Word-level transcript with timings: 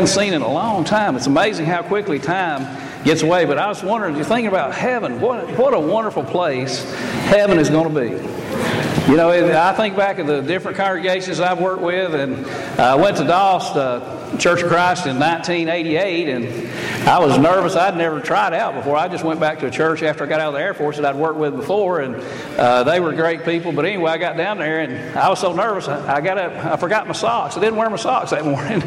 haven't 0.00 0.14
seen 0.14 0.32
in 0.32 0.40
a 0.40 0.50
long 0.50 0.82
time. 0.82 1.14
It's 1.14 1.26
amazing 1.26 1.66
how 1.66 1.82
quickly 1.82 2.18
time 2.18 2.64
gets 3.04 3.20
away. 3.20 3.44
But 3.44 3.58
I 3.58 3.68
was 3.68 3.82
wondering, 3.82 4.16
you're 4.16 4.24
thinking 4.24 4.46
about 4.46 4.72
heaven. 4.72 5.20
What, 5.20 5.46
what 5.58 5.74
a 5.74 5.78
wonderful 5.78 6.24
place 6.24 6.90
heaven 7.24 7.58
is 7.58 7.68
going 7.68 7.92
to 7.92 8.00
be. 8.00 8.08
You 9.10 9.18
know, 9.18 9.28
I 9.28 9.74
think 9.74 9.98
back 9.98 10.18
of 10.18 10.26
the 10.26 10.40
different 10.40 10.78
congregations 10.78 11.38
I've 11.38 11.60
worked 11.60 11.82
with, 11.82 12.14
and 12.14 12.46
I 12.80 12.94
went 12.94 13.18
to 13.18 13.24
Doss 13.24 13.76
uh, 13.76 14.19
Church 14.38 14.62
of 14.62 14.68
Christ 14.68 15.06
in 15.06 15.18
1988, 15.18 16.28
and 16.28 17.08
I 17.08 17.18
was 17.18 17.38
nervous. 17.38 17.76
I'd 17.76 17.96
never 17.96 18.20
tried 18.20 18.54
out 18.54 18.74
before. 18.74 18.96
I 18.96 19.08
just 19.08 19.24
went 19.24 19.40
back 19.40 19.58
to 19.60 19.66
a 19.66 19.70
church 19.70 20.02
after 20.02 20.24
I 20.24 20.26
got 20.28 20.40
out 20.40 20.48
of 20.48 20.54
the 20.54 20.60
Air 20.60 20.74
Force 20.74 20.96
that 20.96 21.04
I'd 21.04 21.16
worked 21.16 21.38
with 21.38 21.56
before, 21.56 22.00
and 22.00 22.16
uh, 22.58 22.84
they 22.84 23.00
were 23.00 23.12
great 23.12 23.44
people. 23.44 23.72
But 23.72 23.84
anyway, 23.84 24.12
I 24.12 24.18
got 24.18 24.36
down 24.36 24.58
there, 24.58 24.80
and 24.80 25.18
I 25.18 25.28
was 25.28 25.40
so 25.40 25.52
nervous, 25.52 25.88
I, 25.88 26.16
I 26.16 26.20
got 26.20 26.38
up, 26.38 26.52
I 26.64 26.76
forgot 26.76 27.06
my 27.06 27.12
socks. 27.12 27.56
I 27.56 27.60
didn't 27.60 27.76
wear 27.76 27.90
my 27.90 27.96
socks 27.96 28.30
that 28.30 28.44
morning. 28.44 28.82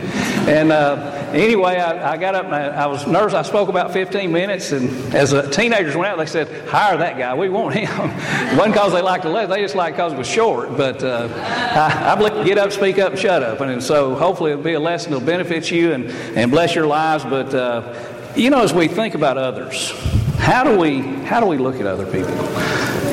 and 0.47 0.71
uh, 0.71 1.31
anyway, 1.33 1.77
I, 1.77 2.13
I, 2.13 2.17
got 2.17 2.35
up, 2.35 2.45
and 2.45 2.55
I, 2.55 2.83
I, 2.83 2.87
was 2.87 3.05
nervous. 3.07 3.33
I 3.33 3.41
spoke 3.41 3.69
about 3.69 3.91
15 3.91 4.31
minutes, 4.31 4.71
and 4.71 4.89
as 5.13 5.31
the 5.31 5.43
teenagers 5.49 5.95
went 5.95 6.07
out, 6.07 6.17
they 6.17 6.25
said, 6.25 6.67
hire 6.67 6.97
that 6.97 7.17
guy. 7.17 7.33
We 7.33 7.49
want 7.49 7.75
him. 7.75 7.89
wasn't 8.57 8.73
because 8.73 8.93
they 8.93 9.01
liked 9.01 9.23
to 9.23 9.29
live. 9.29 9.49
They 9.49 9.61
just 9.61 9.75
liked 9.75 9.97
because 9.97 10.13
it 10.13 10.17
was 10.17 10.27
short. 10.27 10.77
But 10.77 11.03
uh, 11.03 11.29
I, 11.35 12.13
I 12.13 12.15
believe 12.15 12.45
get 12.45 12.57
up, 12.57 12.71
speak 12.71 12.99
up, 12.99 13.17
shut 13.17 13.43
up. 13.43 13.61
And, 13.61 13.71
and, 13.71 13.83
so 13.83 14.15
hopefully 14.15 14.51
it'll 14.51 14.63
be 14.63 14.73
a 14.73 14.79
lesson 14.79 15.11
that'll 15.11 15.25
benefit 15.33 15.71
you 15.71 15.93
and, 15.93 16.11
and 16.37 16.51
bless 16.51 16.75
your 16.75 16.85
lives. 16.85 17.23
But, 17.23 17.55
uh, 17.55 18.31
you 18.35 18.51
know, 18.51 18.61
as 18.61 18.71
we 18.71 18.87
think 18.87 19.15
about 19.15 19.35
others, 19.39 19.91
how 20.37 20.63
do 20.63 20.77
we, 20.77 21.01
how 21.01 21.39
do 21.39 21.47
we 21.47 21.57
look 21.57 21.77
at 21.77 21.87
other 21.87 22.05
people? 22.05 22.37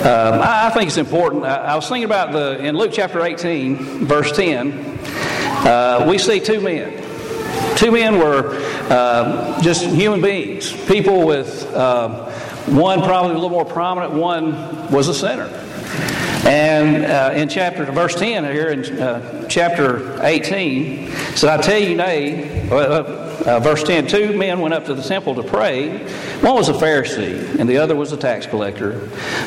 Um, 0.01 0.43
I, 0.43 0.67
I, 0.67 0.71
think 0.71 0.89
it's 0.89 0.99
important. 0.99 1.45
I, 1.45 1.57
I, 1.57 1.77
was 1.77 1.89
thinking 1.89 2.05
about 2.05 2.33
the, 2.33 2.63
in 2.63 2.77
Luke 2.77 2.91
chapter 2.93 3.23
18, 3.23 4.05
verse 4.05 4.33
10, 4.37 4.99
uh, 5.67 6.07
we 6.07 6.19
see 6.19 6.41
two 6.41 6.61
men. 6.61 6.93
Two 7.77 7.91
men 7.91 8.19
were 8.19 8.51
uh, 8.91 9.63
just 9.63 9.87
human 9.87 10.21
beings, 10.21 10.73
people 10.87 11.27
with 11.27 11.65
uh, 11.75 12.31
one 12.67 13.01
probably 13.01 13.31
a 13.31 13.35
little 13.35 13.49
more 13.49 13.65
prominent, 13.65 14.13
one 14.13 14.91
was 14.91 15.09
a 15.09 15.15
sinner. 15.15 15.49
And 16.45 17.05
uh, 17.05 17.33
in 17.35 17.49
chapter, 17.49 17.85
verse 17.85 18.15
10 18.15 18.45
here 18.45 18.69
in 18.71 18.99
uh, 18.99 19.47
chapter 19.49 20.23
18, 20.25 21.11
said, 21.37 21.51
I 21.51 21.63
tell 21.63 21.79
you, 21.79 21.97
nay, 21.97 22.69
uh, 22.71 23.31
uh, 23.47 23.61
verse 23.61 23.83
10, 23.83 24.07
two 24.07 24.37
men 24.37 24.61
went 24.61 24.75
up 24.75 24.85
to 24.87 24.95
the 24.95 25.03
temple 25.03 25.35
to 25.37 25.43
pray. 25.43 25.99
One 26.41 26.55
was 26.55 26.69
a 26.69 26.73
Pharisee, 26.73 27.59
and 27.59 27.69
the 27.69 27.79
other 27.79 27.97
was 27.97 28.13
a 28.13 28.17
tax 28.17 28.47
collector. 28.47 28.93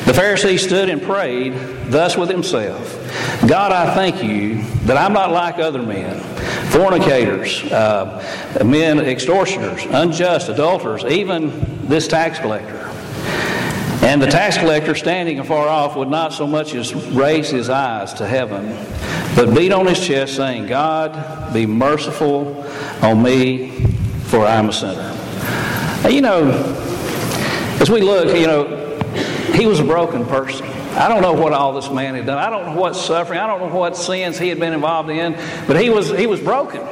The 0.04 0.12
Pharisee 0.12 0.58
stood 0.58 0.88
and 0.88 1.02
prayed 1.02 1.54
thus 1.90 2.16
with 2.16 2.28
himself 2.28 3.00
God, 3.46 3.72
I 3.72 3.94
thank 3.94 4.22
you 4.22 4.62
that 4.86 4.96
I'm 4.96 5.12
not 5.12 5.30
like 5.30 5.58
other 5.58 5.82
men, 5.82 6.20
fornicators, 6.70 7.62
uh, 7.70 8.62
men 8.64 9.00
extortioners, 9.00 9.84
unjust, 9.90 10.48
adulterers, 10.48 11.04
even 11.04 11.86
this 11.86 12.08
tax 12.08 12.38
collector. 12.38 12.93
And 14.14 14.22
the 14.22 14.28
tax 14.28 14.56
collector, 14.56 14.94
standing 14.94 15.40
afar 15.40 15.66
off, 15.66 15.96
would 15.96 16.06
not 16.06 16.32
so 16.32 16.46
much 16.46 16.72
as 16.72 16.94
raise 16.94 17.50
his 17.50 17.68
eyes 17.68 18.14
to 18.14 18.28
heaven, 18.28 18.68
but 19.34 19.52
beat 19.52 19.72
on 19.72 19.88
his 19.88 19.98
chest, 20.06 20.36
saying, 20.36 20.68
God, 20.68 21.52
be 21.52 21.66
merciful 21.66 22.64
on 23.02 23.20
me, 23.24 23.70
for 24.26 24.46
I 24.46 24.54
am 24.54 24.68
a 24.68 24.72
sinner. 24.72 25.10
You 26.08 26.20
know, 26.20 26.48
as 27.80 27.90
we 27.90 28.02
look, 28.02 28.38
you 28.38 28.46
know, 28.46 29.00
he 29.52 29.66
was 29.66 29.80
a 29.80 29.84
broken 29.84 30.24
person. 30.26 30.64
I 30.94 31.08
don't 31.08 31.20
know 31.20 31.32
what 31.32 31.52
all 31.52 31.72
this 31.72 31.90
man 31.90 32.14
had 32.14 32.26
done. 32.26 32.38
I 32.38 32.50
don't 32.50 32.66
know 32.66 32.80
what 32.80 32.94
suffering. 32.94 33.40
I 33.40 33.48
don't 33.48 33.68
know 33.68 33.76
what 33.76 33.96
sins 33.96 34.38
he 34.38 34.48
had 34.48 34.60
been 34.60 34.74
involved 34.74 35.10
in, 35.10 35.32
but 35.66 35.80
he 35.80 35.90
was 35.90 36.10
he 36.10 36.28
was 36.28 36.38
broken. 36.38 36.82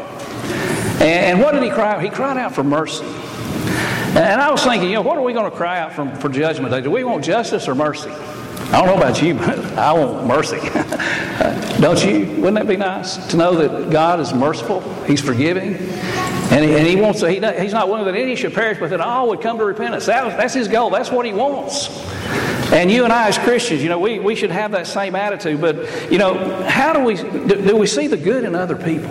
And, 1.00 1.40
what 1.40 1.52
did 1.52 1.62
he 1.62 1.70
cry 1.70 1.94
out? 1.94 2.02
He 2.02 2.10
cried 2.10 2.36
out 2.36 2.52
for 2.52 2.64
mercy. 2.64 3.04
And 4.14 4.42
I 4.42 4.50
was 4.50 4.62
thinking, 4.62 4.90
you 4.90 4.96
know, 4.96 5.00
what 5.02 5.16
are 5.16 5.22
we 5.22 5.32
going 5.32 5.50
to 5.50 5.56
cry 5.56 5.80
out 5.80 5.94
from, 5.94 6.14
for 6.16 6.28
judgment 6.28 6.70
day? 6.70 6.82
Do 6.82 6.90
we 6.90 7.02
want 7.02 7.24
justice 7.24 7.66
or 7.66 7.74
mercy? 7.74 8.10
I 8.10 8.78
don't 8.78 8.86
know 8.86 8.96
about 8.96 9.22
you, 9.22 9.32
but 9.32 9.58
I 9.78 9.92
want 9.94 10.26
mercy. 10.26 10.58
don't 11.80 12.04
you? 12.04 12.26
Wouldn't 12.36 12.56
that 12.56 12.68
be 12.68 12.76
nice 12.76 13.16
to 13.28 13.38
know 13.38 13.54
that 13.54 13.90
God 13.90 14.20
is 14.20 14.34
merciful? 14.34 14.82
He's 15.04 15.22
forgiving. 15.22 15.76
And 16.52 16.62
he, 16.62 16.76
and 16.76 16.86
he 16.86 16.96
wants 16.96 17.22
he, 17.22 17.40
he's 17.58 17.72
not 17.72 17.88
willing 17.88 18.04
that 18.04 18.14
any 18.14 18.36
should 18.36 18.52
perish, 18.52 18.78
but 18.78 18.90
that 18.90 19.00
all 19.00 19.28
would 19.28 19.40
come 19.40 19.56
to 19.56 19.64
repentance. 19.64 20.04
That, 20.04 20.36
that's 20.36 20.52
his 20.52 20.68
goal. 20.68 20.90
That's 20.90 21.10
what 21.10 21.24
he 21.24 21.32
wants. 21.32 21.88
And 22.70 22.90
you 22.90 23.04
and 23.04 23.12
I, 23.14 23.28
as 23.28 23.38
Christians, 23.38 23.82
you 23.82 23.88
know, 23.88 23.98
we, 23.98 24.18
we 24.18 24.34
should 24.34 24.50
have 24.50 24.72
that 24.72 24.86
same 24.86 25.14
attitude. 25.14 25.58
But, 25.58 26.12
you 26.12 26.18
know, 26.18 26.62
how 26.64 26.92
do 26.92 27.00
we, 27.00 27.16
do, 27.16 27.66
do 27.66 27.76
we 27.76 27.86
see 27.86 28.08
the 28.08 28.18
good 28.18 28.44
in 28.44 28.54
other 28.54 28.76
people? 28.76 29.10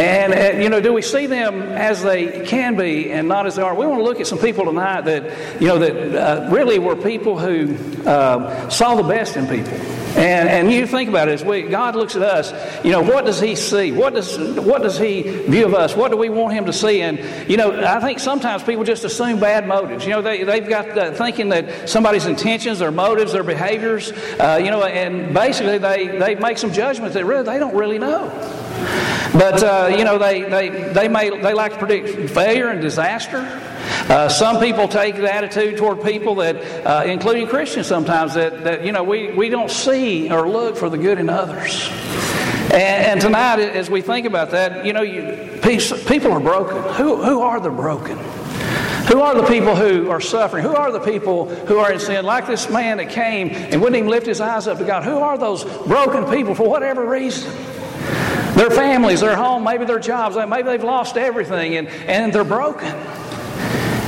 And, 0.00 0.32
uh, 0.32 0.62
you 0.62 0.70
know, 0.70 0.80
do 0.80 0.94
we 0.94 1.02
see 1.02 1.26
them 1.26 1.60
as 1.60 2.02
they 2.02 2.46
can 2.46 2.74
be 2.74 3.12
and 3.12 3.28
not 3.28 3.46
as 3.46 3.56
they 3.56 3.62
are? 3.62 3.74
We 3.74 3.86
want 3.86 4.00
to 4.00 4.04
look 4.04 4.18
at 4.18 4.26
some 4.26 4.38
people 4.38 4.64
tonight 4.64 5.02
that, 5.02 5.60
you 5.60 5.68
know, 5.68 5.78
that 5.78 6.14
uh, 6.16 6.48
really 6.50 6.78
were 6.78 6.96
people 6.96 7.38
who 7.38 7.76
uh, 8.08 8.66
saw 8.70 8.94
the 8.94 9.02
best 9.02 9.36
in 9.36 9.46
people. 9.46 9.74
And, 10.16 10.48
and 10.48 10.72
you 10.72 10.86
think 10.86 11.10
about 11.10 11.28
it, 11.28 11.32
as 11.32 11.44
we, 11.44 11.62
God 11.62 11.96
looks 11.96 12.16
at 12.16 12.22
us, 12.22 12.50
you 12.82 12.92
know, 12.92 13.02
what 13.02 13.26
does 13.26 13.40
He 13.40 13.54
see? 13.54 13.92
What 13.92 14.14
does, 14.14 14.38
what 14.38 14.80
does 14.80 14.98
He 14.98 15.20
view 15.20 15.66
of 15.66 15.74
us? 15.74 15.94
What 15.94 16.10
do 16.10 16.16
we 16.16 16.30
want 16.30 16.54
Him 16.54 16.64
to 16.64 16.72
see? 16.72 17.02
And, 17.02 17.18
you 17.48 17.58
know, 17.58 17.84
I 17.84 18.00
think 18.00 18.20
sometimes 18.20 18.62
people 18.62 18.84
just 18.84 19.04
assume 19.04 19.38
bad 19.38 19.68
motives. 19.68 20.06
You 20.06 20.12
know, 20.12 20.22
they, 20.22 20.44
they've 20.44 20.66
got 20.66 21.14
thinking 21.14 21.50
that 21.50 21.90
somebody's 21.90 22.24
intentions, 22.24 22.78
their 22.78 22.90
motives, 22.90 23.32
their 23.34 23.44
behaviors, 23.44 24.12
uh, 24.12 24.58
you 24.64 24.70
know, 24.70 24.82
and 24.82 25.34
basically 25.34 25.76
they, 25.76 26.06
they 26.06 26.36
make 26.36 26.56
some 26.56 26.72
judgments 26.72 27.14
that 27.14 27.26
really 27.26 27.44
they 27.44 27.58
don't 27.58 27.76
really 27.76 27.98
know. 27.98 28.30
But, 29.32 29.62
uh, 29.62 29.94
you 29.96 30.04
know, 30.04 30.18
they, 30.18 30.42
they, 30.42 30.68
they, 30.92 31.08
may, 31.08 31.30
they 31.30 31.54
like 31.54 31.72
to 31.72 31.78
predict 31.78 32.30
failure 32.30 32.68
and 32.68 32.80
disaster. 32.80 33.38
Uh, 34.08 34.28
some 34.28 34.58
people 34.58 34.88
take 34.88 35.16
the 35.16 35.32
attitude 35.32 35.76
toward 35.76 36.02
people 36.02 36.34
that, 36.36 36.56
uh, 36.84 37.04
including 37.04 37.46
Christians 37.46 37.86
sometimes, 37.86 38.34
that, 38.34 38.64
that 38.64 38.84
you 38.84 38.90
know, 38.90 39.04
we, 39.04 39.32
we 39.32 39.48
don't 39.48 39.70
see 39.70 40.30
or 40.32 40.48
look 40.48 40.76
for 40.76 40.88
the 40.88 40.98
good 40.98 41.18
in 41.18 41.28
others. 41.28 41.88
And, 42.72 42.74
and 42.74 43.20
tonight, 43.20 43.60
as 43.60 43.88
we 43.88 44.00
think 44.00 44.26
about 44.26 44.50
that, 44.50 44.84
you 44.84 44.92
know, 44.92 45.02
you, 45.02 45.60
people 46.06 46.32
are 46.32 46.40
broken. 46.40 46.82
Who, 46.94 47.22
who 47.22 47.40
are 47.42 47.60
the 47.60 47.70
broken? 47.70 48.18
Who 49.10 49.20
are 49.22 49.34
the 49.34 49.46
people 49.46 49.74
who 49.74 50.08
are 50.10 50.20
suffering? 50.20 50.62
Who 50.62 50.74
are 50.74 50.92
the 50.92 51.00
people 51.00 51.48
who 51.66 51.78
are 51.78 51.92
in 51.92 51.98
sin? 51.98 52.24
Like 52.24 52.46
this 52.46 52.70
man 52.70 52.98
that 52.98 53.10
came 53.10 53.50
and 53.50 53.80
wouldn't 53.80 53.96
even 53.96 54.08
lift 54.08 54.26
his 54.26 54.40
eyes 54.40 54.68
up 54.68 54.78
to 54.78 54.84
God. 54.84 55.02
Who 55.02 55.18
are 55.18 55.36
those 55.36 55.64
broken 55.64 56.30
people 56.30 56.54
for 56.54 56.68
whatever 56.68 57.04
reason? 57.04 57.52
Their 58.60 58.68
families, 58.68 59.22
their 59.22 59.36
home, 59.36 59.64
maybe 59.64 59.86
their 59.86 59.98
jobs, 59.98 60.36
maybe 60.36 60.64
they've 60.64 60.84
lost 60.84 61.16
everything 61.16 61.76
and, 61.76 61.88
and 61.88 62.30
they're 62.30 62.44
broken. 62.44 62.94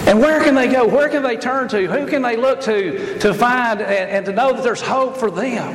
And 0.07 0.21
where 0.21 0.45
can 0.45 0.55
they 0.55 0.69
go? 0.69 0.87
Where 0.87 1.09
can 1.09 1.23
they 1.23 1.39
turn 1.39 1.69
to? 1.69 1.87
Who 1.87 2.07
can 2.07 2.21
they 2.21 2.37
look 2.37 2.61
to 2.63 3.19
to 3.21 3.33
find 3.33 3.81
and, 3.81 4.11
and 4.11 4.27
to 4.27 4.33
know 4.33 4.53
that 4.53 4.63
there's 4.63 4.83
hope 4.83 5.17
for 5.17 5.31
them? 5.31 5.73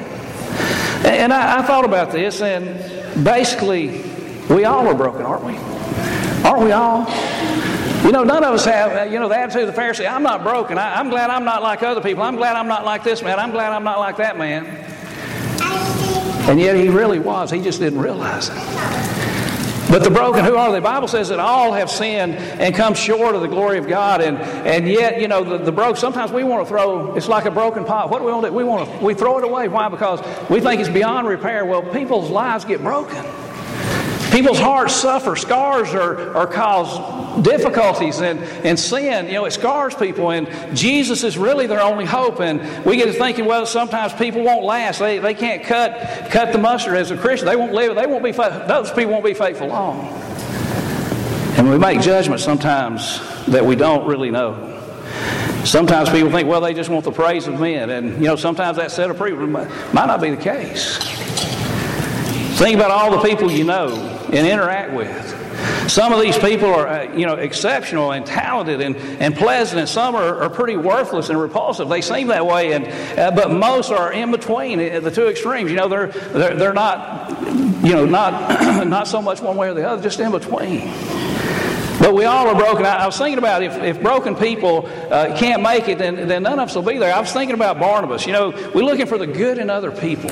And 1.04 1.34
I, 1.34 1.58
I, 1.58 1.62
thought 1.64 1.86
about 1.86 2.12
this, 2.12 2.40
and 2.44 3.26
basically, 3.26 4.04
we 4.48 4.66
all 4.66 4.86
are 4.86 4.94
broken, 4.94 5.24
aren't 5.24 5.44
we? 5.44 5.58
Aren't 6.48 6.64
we 6.64 6.72
all? 6.72 7.10
You 8.06 8.12
know, 8.12 8.24
none 8.24 8.44
of 8.44 8.54
us 8.54 8.66
have, 8.66 9.12
you 9.12 9.18
know, 9.18 9.28
the 9.28 9.38
attitude 9.38 9.68
of 9.68 9.74
the 9.74 9.82
Pharisee, 9.82 10.08
I'm 10.08 10.22
not 10.22 10.44
broken. 10.44 10.78
I, 10.78 11.00
I'm 11.00 11.10
glad 11.10 11.32
I'm 11.32 11.46
not 11.46 11.64
like 11.64 11.82
other 11.82 12.02
people. 12.02 12.22
I'm 12.22 12.36
glad 12.36 12.56
I'm 12.56 12.68
not 12.68 12.86
like 12.86 13.04
this 13.04 13.24
man. 13.24 13.40
I'm 13.40 13.50
glad 13.50 13.74
I'm 13.74 13.84
not 13.84 13.98
like 13.98 14.18
that 14.18 14.38
man. 14.38 14.87
And 16.48 16.60
yet 16.60 16.76
he 16.76 16.90
really 16.90 17.20
was. 17.20 17.52
He 17.52 17.62
just 17.62 17.80
didn't 17.80 18.00
realize 18.00 18.50
it. 18.50 18.56
But 19.90 20.04
the 20.04 20.10
broken, 20.10 20.44
who 20.44 20.56
are 20.58 20.70
they? 20.72 20.80
The 20.80 20.84
Bible 20.84 21.08
says 21.08 21.30
that 21.30 21.40
all 21.40 21.72
have 21.72 21.90
sinned 21.90 22.36
and 22.36 22.76
come 22.76 22.94
short 22.94 23.36
of 23.36 23.42
the 23.42 23.48
glory 23.48 23.78
of 23.78 23.88
God. 23.88 24.22
And, 24.22 24.38
and 24.38 24.88
yet, 24.88 25.22
you 25.22 25.30
know, 25.30 25.44
the, 25.44 25.58
the 25.58 25.72
broke, 25.72 25.96
sometimes 25.96 26.32
we 26.32 26.44
want 26.44 26.66
to 26.66 26.70
throw, 26.70 27.16
it's 27.16 27.30
like 27.30 27.46
a 27.46 27.52
broken 27.52 27.86
pot. 27.86 28.10
What 28.10 28.20
do 28.20 28.26
we 28.26 28.32
want 28.32 28.46
to 28.46 28.50
do? 28.50 28.56
We 28.56 28.66
want 28.66 28.90
to, 28.90 29.06
we 29.06 29.14
throw 29.14 29.38
it 29.38 29.46
away. 29.46 29.70
Why? 29.70 29.88
Because 29.88 30.20
we 30.50 30.60
think 30.60 30.82
it's 30.82 30.90
beyond 30.90 31.28
repair. 31.28 31.66
Well, 31.66 31.82
people's 31.82 32.30
lives 32.30 32.66
get 32.66 32.82
broken. 32.82 33.24
People's 34.32 34.60
hearts 34.60 34.94
suffer. 34.94 35.36
Scars 35.36 35.94
are, 35.94 36.36
are 36.36 36.48
cause 36.48 37.44
difficulties 37.44 38.20
and, 38.20 38.40
and 38.66 38.78
sin. 38.80 39.28
You 39.28 39.34
know, 39.34 39.46
it 39.46 39.52
scars 39.52 39.96
people, 39.96 40.32
and 40.32 40.48
Jesus 40.76 41.24
is 41.24 41.38
really 41.38 41.68
their 41.68 41.82
only 41.82 42.06
hope. 42.06 42.40
And 42.40 42.86
we 42.86 42.98
get 42.98 43.06
to 43.06 43.14
thinking, 43.14 43.46
well, 43.46 43.66
sometimes 43.66 44.14
people 44.14 44.44
won't 44.44 44.64
last. 44.66 45.00
They, 45.00 45.20
they 45.20 45.34
can't 45.34 45.64
cut, 45.64 46.30
cut 46.30 46.52
the 46.52 46.58
mustard 46.60 46.96
as 46.96 47.12
a 47.12 47.18
Christian. 47.18 47.48
They 47.48 47.56
won't 47.56 47.74
live. 47.74 47.96
They 47.96 48.06
won't 48.06 48.24
be. 48.24 48.32
Those 48.32 48.92
people 48.92 49.14
won't 49.14 49.26
be 49.26 49.34
faithful 49.34 49.68
long. 49.68 50.08
And 51.58 51.70
we 51.70 51.78
make 51.78 52.02
judgments 52.02 52.44
sometimes 52.44 53.20
that 53.48 53.66
we 53.66 53.76
don't 53.76 54.08
really 54.08 54.30
know. 54.30 54.74
Sometimes 55.64 56.10
people 56.10 56.32
think, 56.32 56.48
well, 56.48 56.62
they 56.62 56.74
just 56.74 56.90
want 56.90 57.04
the 57.04 57.12
praise 57.12 57.48
of 57.48 57.60
men. 57.60 57.90
And, 57.90 58.14
you 58.16 58.28
know, 58.28 58.36
sometimes 58.36 58.78
that 58.78 58.92
set 58.92 59.10
of 59.10 59.16
approval 59.16 59.48
might 59.48 60.06
not 60.06 60.22
be 60.22 60.30
the 60.30 60.42
case. 60.42 60.98
Think 62.58 62.76
about 62.76 62.90
all 62.90 63.12
the 63.12 63.20
people 63.20 63.52
you 63.52 63.64
know 63.64 63.94
and 64.34 64.48
interact 64.48 64.92
with. 64.92 65.90
Some 65.90 66.12
of 66.12 66.20
these 66.20 66.36
people 66.40 66.70
are, 66.70 66.88
uh, 66.88 67.16
you 67.16 67.28
know, 67.28 67.36
exceptional 67.36 68.14
and 68.14 68.26
talented 68.26 68.82
and, 68.82 68.96
and 68.96 69.36
pleasant, 69.36 69.80
and 69.80 69.88
some 69.88 70.16
are, 70.16 70.42
are 70.42 70.50
pretty 70.50 70.76
worthless 70.76 71.30
and 71.30 71.40
repulsive. 71.40 71.88
They 71.88 72.02
seem 72.02 72.30
that 72.30 72.48
way, 72.48 72.74
and 72.74 72.88
uh, 73.20 73.30
but 73.30 73.52
most 73.52 73.92
are 73.92 74.12
in 74.12 74.32
between 74.32 74.80
uh, 74.80 75.00
the 75.02 75.12
two 75.12 75.28
extremes. 75.28 75.70
You 75.70 75.78
know, 75.78 75.88
they're 75.88 76.08
they're, 76.08 76.56
they're 76.56 76.74
not, 76.74 77.30
you 77.84 77.94
know, 77.94 78.06
not 78.06 78.88
not 78.88 79.08
so 79.08 79.22
much 79.22 79.40
one 79.40 79.56
way 79.56 79.70
or 79.70 79.76
the 79.76 79.88
other, 79.88 80.02
just 80.02 80.20
in 80.20 80.32
between. 80.32 80.92
But 82.00 82.16
we 82.16 82.26
all 82.26 82.48
are 82.48 82.56
broken. 82.56 82.88
I, 82.88 83.06
was 83.06 83.20
thinking 83.20 83.38
about 83.38 83.62
if, 83.62 83.76
if 83.78 84.02
broken 84.02 84.36
people 84.36 84.88
uh, 85.12 85.36
can't 85.38 85.62
make 85.62 85.90
it, 85.90 85.98
then, 86.00 86.28
then 86.28 86.44
none 86.44 86.60
of 86.60 86.70
us 86.70 86.76
will 86.76 86.84
be 86.84 86.98
there. 86.98 87.14
I 87.14 87.20
was 87.20 87.34
thinking 87.34 87.56
about 87.56 87.80
Barnabas. 87.80 88.28
You 88.28 88.34
know, 88.34 88.50
we're 88.74 88.84
looking 88.84 89.08
for 89.08 89.18
the 89.18 89.26
good 89.26 89.58
in 89.58 89.72
other 89.72 89.92
people. 89.92 90.30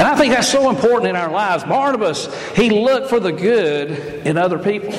And 0.00 0.08
I 0.08 0.16
think 0.16 0.32
that's 0.32 0.48
so 0.48 0.70
important 0.70 1.10
in 1.10 1.14
our 1.16 1.30
lives. 1.30 1.62
Barnabas, 1.62 2.34
he 2.54 2.70
looked 2.70 3.10
for 3.10 3.20
the 3.20 3.32
good 3.32 3.90
in 4.26 4.38
other 4.38 4.58
people. 4.58 4.94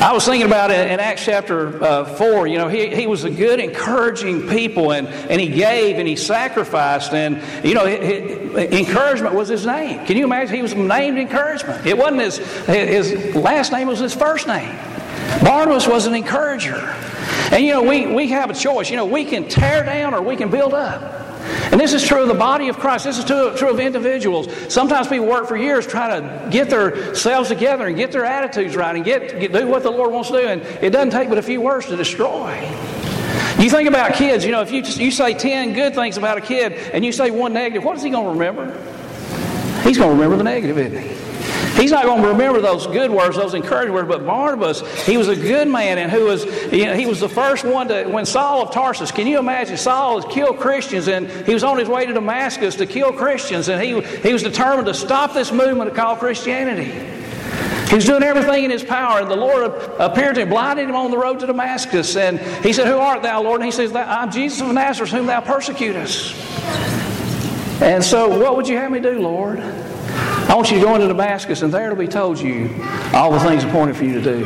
I 0.00 0.10
was 0.14 0.24
thinking 0.24 0.46
about 0.46 0.70
it 0.70 0.90
in 0.90 1.00
Acts 1.00 1.22
chapter 1.22 1.84
uh, 1.84 2.06
4. 2.06 2.46
You 2.46 2.56
know, 2.56 2.66
he, 2.66 2.96
he 2.96 3.06
was 3.06 3.24
a 3.24 3.30
good, 3.30 3.60
encouraging 3.60 4.48
people, 4.48 4.94
and, 4.94 5.06
and 5.06 5.38
he 5.38 5.48
gave 5.48 5.98
and 5.98 6.08
he 6.08 6.16
sacrificed. 6.16 7.12
And, 7.12 7.42
you 7.62 7.74
know, 7.74 7.86
encouragement 7.86 9.34
was 9.34 9.48
his 9.48 9.66
name. 9.66 10.06
Can 10.06 10.16
you 10.16 10.24
imagine? 10.24 10.56
He 10.56 10.62
was 10.62 10.74
named 10.74 11.18
encouragement. 11.18 11.84
It 11.84 11.98
wasn't 11.98 12.22
his, 12.22 12.38
his 12.66 13.34
last 13.34 13.70
name, 13.70 13.86
was 13.86 13.98
his 13.98 14.14
first 14.14 14.46
name. 14.46 14.74
Barnabas 15.42 15.86
was 15.86 16.06
an 16.06 16.14
encourager. 16.14 16.78
And, 17.52 17.62
you 17.62 17.72
know, 17.72 17.82
we, 17.82 18.06
we 18.06 18.28
have 18.28 18.48
a 18.48 18.54
choice. 18.54 18.88
You 18.88 18.96
know, 18.96 19.04
we 19.04 19.26
can 19.26 19.46
tear 19.46 19.84
down 19.84 20.14
or 20.14 20.22
we 20.22 20.36
can 20.36 20.50
build 20.50 20.72
up. 20.72 21.26
And 21.70 21.80
this 21.80 21.92
is 21.92 22.04
true 22.04 22.22
of 22.22 22.28
the 22.28 22.34
body 22.34 22.68
of 22.68 22.78
Christ. 22.78 23.04
This 23.04 23.18
is 23.18 23.24
true, 23.24 23.70
of 23.70 23.80
individuals. 23.80 24.48
Sometimes 24.72 25.08
people 25.08 25.26
work 25.26 25.46
for 25.46 25.56
years 25.56 25.86
trying 25.86 26.22
to 26.22 26.50
get 26.50 26.70
themselves 26.70 27.48
together 27.48 27.86
and 27.86 27.96
get 27.96 28.12
their 28.12 28.24
attitudes 28.24 28.76
right 28.76 28.94
and 28.94 29.04
get, 29.04 29.40
get, 29.40 29.52
do 29.52 29.66
what 29.66 29.82
the 29.82 29.90
Lord 29.90 30.12
wants 30.12 30.30
to 30.30 30.40
do. 30.40 30.46
And 30.46 30.62
it 30.82 30.90
doesn't 30.90 31.10
take 31.10 31.28
but 31.28 31.38
a 31.38 31.42
few 31.42 31.60
words 31.60 31.86
to 31.86 31.96
destroy. 31.96 32.60
You 33.58 33.70
think 33.70 33.88
about 33.88 34.14
kids, 34.14 34.44
you 34.44 34.52
know, 34.52 34.60
if 34.60 34.70
you, 34.70 34.82
just, 34.82 34.98
you 34.98 35.10
say 35.10 35.32
10 35.32 35.72
good 35.72 35.94
things 35.94 36.18
about 36.18 36.36
a 36.36 36.42
kid 36.42 36.72
and 36.72 37.04
you 37.04 37.12
say 37.12 37.30
one 37.30 37.54
negative, 37.54 37.84
what 37.84 37.96
is 37.96 38.02
he 38.02 38.10
going 38.10 38.24
to 38.24 38.30
remember? 38.30 38.72
He's 39.82 39.96
going 39.96 40.10
to 40.10 40.14
remember 40.14 40.36
the 40.36 40.44
negative, 40.44 40.78
isn't 40.78 41.02
he? 41.02 41.35
He's 41.76 41.90
not 41.90 42.04
going 42.04 42.22
to 42.22 42.28
remember 42.28 42.60
those 42.60 42.86
good 42.86 43.10
words, 43.10 43.36
those 43.36 43.52
encouraging 43.52 43.92
words. 43.92 44.08
But 44.08 44.24
Barnabas, 44.24 44.80
he 45.04 45.16
was 45.16 45.28
a 45.28 45.36
good 45.36 45.68
man, 45.68 45.98
and 45.98 46.10
who 46.10 46.24
was 46.24 46.44
you 46.72 46.86
know, 46.86 46.94
he 46.94 47.04
was 47.04 47.20
the 47.20 47.28
first 47.28 47.64
one 47.64 47.88
to 47.88 48.04
when 48.06 48.24
Saul 48.24 48.62
of 48.62 48.72
Tarsus. 48.72 49.10
Can 49.10 49.26
you 49.26 49.38
imagine? 49.38 49.76
Saul 49.76 50.20
had 50.20 50.30
killed 50.30 50.58
Christians, 50.58 51.08
and 51.08 51.30
he 51.46 51.52
was 51.52 51.64
on 51.64 51.78
his 51.78 51.88
way 51.88 52.06
to 52.06 52.12
Damascus 52.12 52.76
to 52.76 52.86
kill 52.86 53.12
Christians, 53.12 53.68
and 53.68 53.82
he 53.82 54.00
he 54.26 54.32
was 54.32 54.42
determined 54.42 54.86
to 54.86 54.94
stop 54.94 55.34
this 55.34 55.52
movement 55.52 55.94
called 55.94 56.18
Christianity. 56.18 56.90
He 57.88 57.94
was 57.94 58.04
doing 58.04 58.24
everything 58.24 58.64
in 58.64 58.70
his 58.70 58.82
power, 58.82 59.20
and 59.20 59.30
the 59.30 59.36
Lord 59.36 59.70
appeared 60.00 60.34
to 60.36 60.42
him, 60.42 60.48
blinded 60.48 60.88
him 60.88 60.96
on 60.96 61.12
the 61.12 61.18
road 61.18 61.38
to 61.40 61.46
Damascus. 61.46 62.16
And 62.16 62.40
he 62.64 62.72
said, 62.72 62.88
Who 62.88 62.98
art 62.98 63.22
thou, 63.22 63.42
Lord? 63.42 63.60
And 63.60 63.66
he 63.66 63.70
says, 63.70 63.94
I'm 63.94 64.30
Jesus 64.32 64.60
of 64.60 64.72
Nazareth, 64.72 65.12
whom 65.12 65.26
thou 65.26 65.40
persecutest. 65.40 66.34
And 67.80 68.02
so, 68.02 68.40
what 68.40 68.56
would 68.56 68.66
you 68.66 68.76
have 68.76 68.90
me 68.90 68.98
do, 68.98 69.20
Lord? 69.20 69.60
I 70.48 70.54
want 70.54 70.70
you 70.70 70.78
to 70.78 70.84
go 70.84 70.94
into 70.94 71.08
Damascus, 71.08 71.62
and 71.62 71.74
there 71.74 71.86
it'll 71.86 71.98
be 71.98 72.06
told 72.06 72.38
you 72.38 72.70
all 73.12 73.32
the 73.32 73.40
things 73.40 73.64
appointed 73.64 73.96
for 73.96 74.04
you 74.04 74.14
to 74.14 74.22
do. 74.22 74.44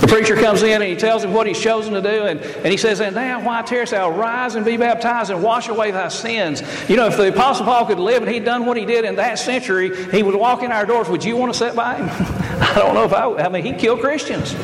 The 0.00 0.06
preacher 0.08 0.34
comes 0.34 0.62
in 0.62 0.80
and 0.80 0.90
he 0.90 0.96
tells 0.96 1.22
him 1.22 1.34
what 1.34 1.46
he's 1.46 1.60
chosen 1.60 1.92
to 1.92 2.00
do, 2.00 2.24
and, 2.24 2.40
and 2.40 2.66
he 2.66 2.76
says, 2.76 3.00
And 3.00 3.14
now, 3.14 3.44
why 3.44 3.60
tarriest 3.62 3.92
thou? 3.92 4.10
Rise 4.10 4.54
and 4.54 4.64
be 4.64 4.78
baptized 4.78 5.30
and 5.30 5.42
wash 5.42 5.68
away 5.68 5.90
thy 5.90 6.08
sins. 6.08 6.62
You 6.88 6.96
know, 6.96 7.06
if 7.06 7.18
the 7.18 7.28
Apostle 7.28 7.66
Paul 7.66 7.84
could 7.86 8.00
live 8.00 8.22
and 8.22 8.30
he'd 8.30 8.44
done 8.44 8.64
what 8.64 8.78
he 8.78 8.86
did 8.86 9.04
in 9.04 9.16
that 9.16 9.38
century, 9.38 9.94
he 10.10 10.22
would 10.22 10.34
walk 10.34 10.62
in 10.62 10.72
our 10.72 10.86
doors. 10.86 11.08
Would 11.08 11.22
you 11.22 11.36
want 11.36 11.52
to 11.52 11.58
sit 11.58 11.76
by 11.76 11.96
him? 11.96 12.08
I 12.60 12.74
don't 12.76 12.94
know 12.94 13.04
if 13.04 13.12
I 13.12 13.44
I 13.44 13.48
mean, 13.50 13.62
he 13.62 13.72
killed 13.74 14.00
Christians. 14.00 14.54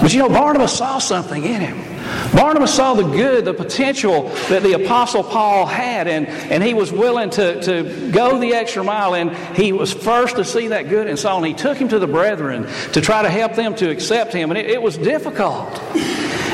But 0.00 0.12
you 0.12 0.20
know, 0.20 0.28
Barnabas 0.28 0.76
saw 0.76 0.98
something 0.98 1.44
in 1.44 1.60
him. 1.60 1.87
Barnabas 2.34 2.74
saw 2.74 2.94
the 2.94 3.04
good, 3.04 3.44
the 3.44 3.54
potential 3.54 4.28
that 4.48 4.62
the 4.62 4.72
Apostle 4.72 5.24
Paul 5.24 5.66
had, 5.66 6.08
and, 6.08 6.26
and 6.26 6.62
he 6.62 6.74
was 6.74 6.92
willing 6.92 7.30
to, 7.30 7.60
to 7.62 8.10
go 8.10 8.38
the 8.38 8.54
extra 8.54 8.84
mile, 8.84 9.14
and 9.14 9.34
he 9.56 9.72
was 9.72 9.92
first 9.92 10.36
to 10.36 10.44
see 10.44 10.68
that 10.68 10.88
good 10.88 11.06
in 11.06 11.16
Saul, 11.16 11.38
and 11.38 11.46
he 11.46 11.54
took 11.54 11.78
him 11.78 11.88
to 11.88 11.98
the 11.98 12.06
brethren 12.06 12.66
to 12.92 13.00
try 13.00 13.22
to 13.22 13.30
help 13.30 13.54
them 13.54 13.74
to 13.76 13.90
accept 13.90 14.32
him, 14.32 14.50
and 14.50 14.58
it, 14.58 14.70
it 14.70 14.82
was 14.82 14.96
difficult. 14.98 15.80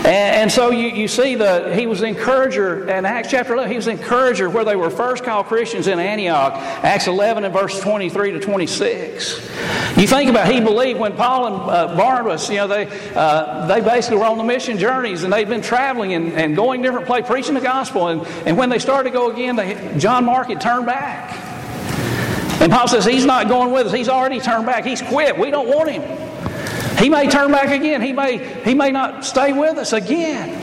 And, 0.05 0.37
and 0.37 0.53
so 0.53 0.71
you, 0.71 0.89
you 0.89 1.09
see 1.09 1.35
that 1.37 1.79
he 1.79 1.87
was 1.87 2.03
an 2.03 2.09
encourager 2.09 2.87
in 2.91 3.07
Acts 3.07 3.31
chapter 3.31 3.55
11. 3.55 3.71
He 3.71 3.77
was 3.77 3.87
an 3.87 3.97
encourager 3.97 4.51
where 4.51 4.63
they 4.63 4.77
were 4.77 4.91
first 4.91 5.25
called 5.25 5.47
Christians 5.47 5.87
in 5.87 5.99
Antioch, 5.99 6.53
Acts 6.85 7.07
11 7.07 7.45
and 7.45 7.55
verse 7.55 7.81
23 7.81 8.33
to 8.33 8.39
26. 8.39 9.51
You 9.97 10.07
think 10.07 10.29
about 10.29 10.53
he 10.53 10.61
believed 10.61 11.01
when 11.01 11.17
Paul 11.17 11.47
and 11.47 11.57
uh, 11.71 11.97
Barnabas, 11.97 12.51
you 12.51 12.57
know, 12.57 12.69
they, 12.69 12.87
uh, 13.15 13.67
they 13.67 13.81
basically 13.81 14.19
were 14.19 14.27
on 14.27 14.37
the 14.37 14.45
mission 14.45 14.77
journeys 14.77 15.23
and 15.23 15.33
they'd 15.45 15.55
been 15.55 15.63
traveling 15.63 16.15
and, 16.15 16.33
and 16.33 16.57
going 16.57 16.83
different 16.83 17.07
places, 17.07 17.29
preaching 17.29 17.55
the 17.55 17.61
gospel. 17.61 18.09
And, 18.09 18.27
and 18.47 18.57
when 18.57 18.71
they 18.71 18.79
started 18.79 19.11
to 19.11 19.15
go 19.15 19.31
again, 19.31 19.57
they, 19.57 19.95
John 19.99 20.25
Mark 20.25 20.49
had 20.49 20.61
turned 20.61 20.87
back. 20.87 21.33
And 22.61 22.73
Paul 22.73 22.89
says, 22.89 23.05
He's 23.05 23.27
not 23.27 23.49
going 23.49 23.73
with 23.73 23.89
us. 23.89 23.93
He's 23.93 24.09
already 24.09 24.41
turned 24.41 24.67
back. 24.67 24.85
He's 24.85 25.03
quit. 25.03 25.39
We 25.39 25.51
don't 25.51 25.69
want 25.69 25.91
him. 25.91 26.99
He 26.99 27.09
may 27.09 27.29
turn 27.29 27.51
back 27.51 27.69
again. 27.69 28.01
He 28.01 28.13
may, 28.13 28.39
he 28.63 28.75
may 28.75 28.91
not 28.91 29.25
stay 29.25 29.53
with 29.53 29.77
us 29.77 29.93
again. 29.93 30.61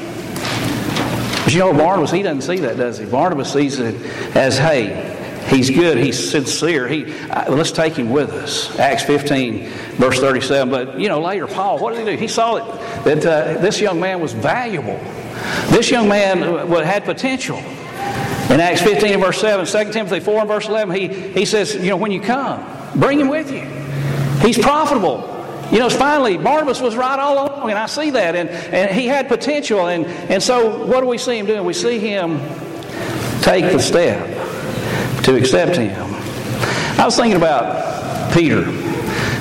But 1.44 1.54
you 1.54 1.60
know, 1.60 1.74
Barnabas, 1.74 2.12
he 2.12 2.22
doesn't 2.22 2.42
see 2.42 2.62
that, 2.62 2.78
does 2.78 2.98
he? 2.98 3.06
Barnabas 3.06 3.52
sees 3.52 3.80
it 3.80 3.96
as, 4.36 4.58
hey, 4.58 5.21
he's 5.48 5.70
good, 5.70 5.98
he's 5.98 6.32
sincere. 6.32 6.88
He, 6.88 7.14
uh, 7.30 7.52
let's 7.52 7.72
take 7.72 7.96
him 7.96 8.10
with 8.10 8.32
us. 8.32 8.78
Acts 8.80 9.04
15, 9.04 9.68
verse 9.98 10.20
37. 10.20 10.70
But, 10.70 11.00
you 11.00 11.10
know, 11.10 11.22
later, 11.22 11.48
Paul, 11.48 11.80
what 11.80 11.94
did 11.94 12.08
he 12.08 12.16
do? 12.16 12.18
He 12.18 12.28
saw 12.28 12.56
that, 12.56 13.04
that 13.06 13.26
uh, 13.26 13.62
this 13.62 13.80
young 13.80 14.00
man 14.00 14.20
was 14.20 14.34
valuable. 14.34 15.00
This 15.70 15.90
young 15.90 16.08
man 16.08 16.44
uh, 16.44 16.84
had 16.84 17.04
potential. 17.06 17.58
In 17.58 18.60
Acts 18.60 18.82
15 18.82 19.20
verse 19.20 19.40
7, 19.40 19.66
2 19.66 19.94
Timothy 19.94 20.20
4 20.20 20.40
and 20.40 20.48
verse 20.48 20.68
11, 20.68 20.96
he, 20.96 21.08
he 21.08 21.46
says, 21.46 21.76
you 21.76 21.90
know, 21.90 21.98
when 21.98 22.12
you 22.12 22.20
come, 22.20 22.66
bring 22.96 23.20
him 23.20 23.30
with 23.30 23.52
you. 23.52 23.62
He's 24.46 24.58
profitable. 24.58 25.28
You 25.72 25.80
know, 25.80 25.90
finally, 25.90 26.38
Barnabas 26.38 26.82
was 26.82 26.98
right 26.98 27.18
all 27.18 27.48
along, 27.48 27.70
and 27.70 27.80
I 27.80 27.86
see 27.86 28.10
that. 28.10 28.36
And, 28.36 28.50
and 28.50 28.92
he 28.92 29.08
had 29.08 29.30
potential. 29.30 29.88
And, 29.88 30.06
and 30.06 30.44
so, 30.44 30.86
what 30.86 31.00
do 31.00 31.08
we 31.08 31.18
see 31.18 31.38
him 31.38 31.46
doing? 31.46 31.64
We 31.64 31.74
see 31.74 31.98
him 31.98 32.40
take 33.42 33.72
the 33.72 33.80
step 33.80 34.41
to 35.24 35.36
accept 35.36 35.78
him. 35.78 36.14
I 37.00 37.06
was 37.06 37.16
thinking 37.16 37.38
about 37.38 38.34
Peter. 38.34 38.70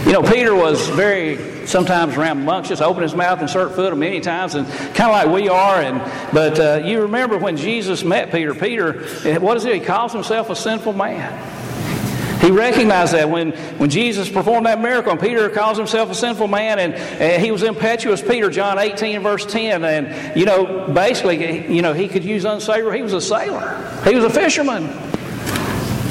You 0.06 0.12
know, 0.12 0.22
Peter 0.22 0.54
was 0.54 0.88
very 0.88 1.66
sometimes 1.66 2.16
rambunctious, 2.16 2.80
open 2.80 3.02
his 3.02 3.14
mouth 3.14 3.40
and 3.40 3.48
start 3.48 3.74
foot 3.74 3.96
many 3.96 4.20
times, 4.20 4.54
and 4.54 4.66
kind 4.94 5.10
of 5.10 5.12
like 5.12 5.28
we 5.28 5.48
are. 5.48 5.80
And 5.80 6.00
but 6.32 6.58
uh, 6.58 6.82
you 6.84 7.02
remember 7.02 7.38
when 7.38 7.56
Jesus 7.56 8.02
met 8.02 8.32
Peter? 8.32 8.54
Peter, 8.54 9.02
what 9.38 9.56
is 9.56 9.64
it? 9.64 9.74
He 9.74 9.80
calls 9.80 10.12
himself 10.12 10.50
a 10.50 10.56
sinful 10.56 10.94
man. 10.94 11.60
He 12.40 12.50
recognized 12.50 13.12
that 13.12 13.28
when, 13.28 13.52
when 13.76 13.90
Jesus 13.90 14.30
performed 14.30 14.64
that 14.64 14.80
miracle, 14.80 15.12
and 15.12 15.20
Peter 15.20 15.50
calls 15.50 15.76
himself 15.76 16.10
a 16.10 16.14
sinful 16.14 16.48
man, 16.48 16.78
and, 16.78 16.94
and 16.94 17.42
he 17.42 17.50
was 17.50 17.62
impetuous. 17.62 18.22
Peter, 18.22 18.48
John 18.48 18.78
18 18.78 19.22
verse 19.22 19.44
10, 19.44 19.84
and 19.84 20.38
you 20.38 20.46
know, 20.46 20.88
basically, 20.88 21.70
you 21.70 21.82
know, 21.82 21.92
he 21.92 22.08
could 22.08 22.24
use 22.24 22.46
unsavory. 22.46 22.96
He 22.96 23.02
was 23.02 23.12
a 23.12 23.20
sailor. 23.20 24.02
He 24.04 24.14
was 24.14 24.24
a 24.24 24.30
fisherman. 24.30 25.09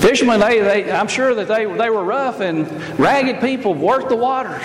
Fishermen, 0.01 0.39
they, 0.39 0.59
they, 0.59 0.91
I'm 0.91 1.07
sure 1.07 1.35
that 1.35 1.47
they, 1.47 1.65
they 1.65 1.89
were 1.89 2.03
rough 2.03 2.39
and 2.39 2.69
ragged 2.97 3.41
people, 3.41 3.73
worked 3.73 4.09
the 4.09 4.15
waters. 4.15 4.63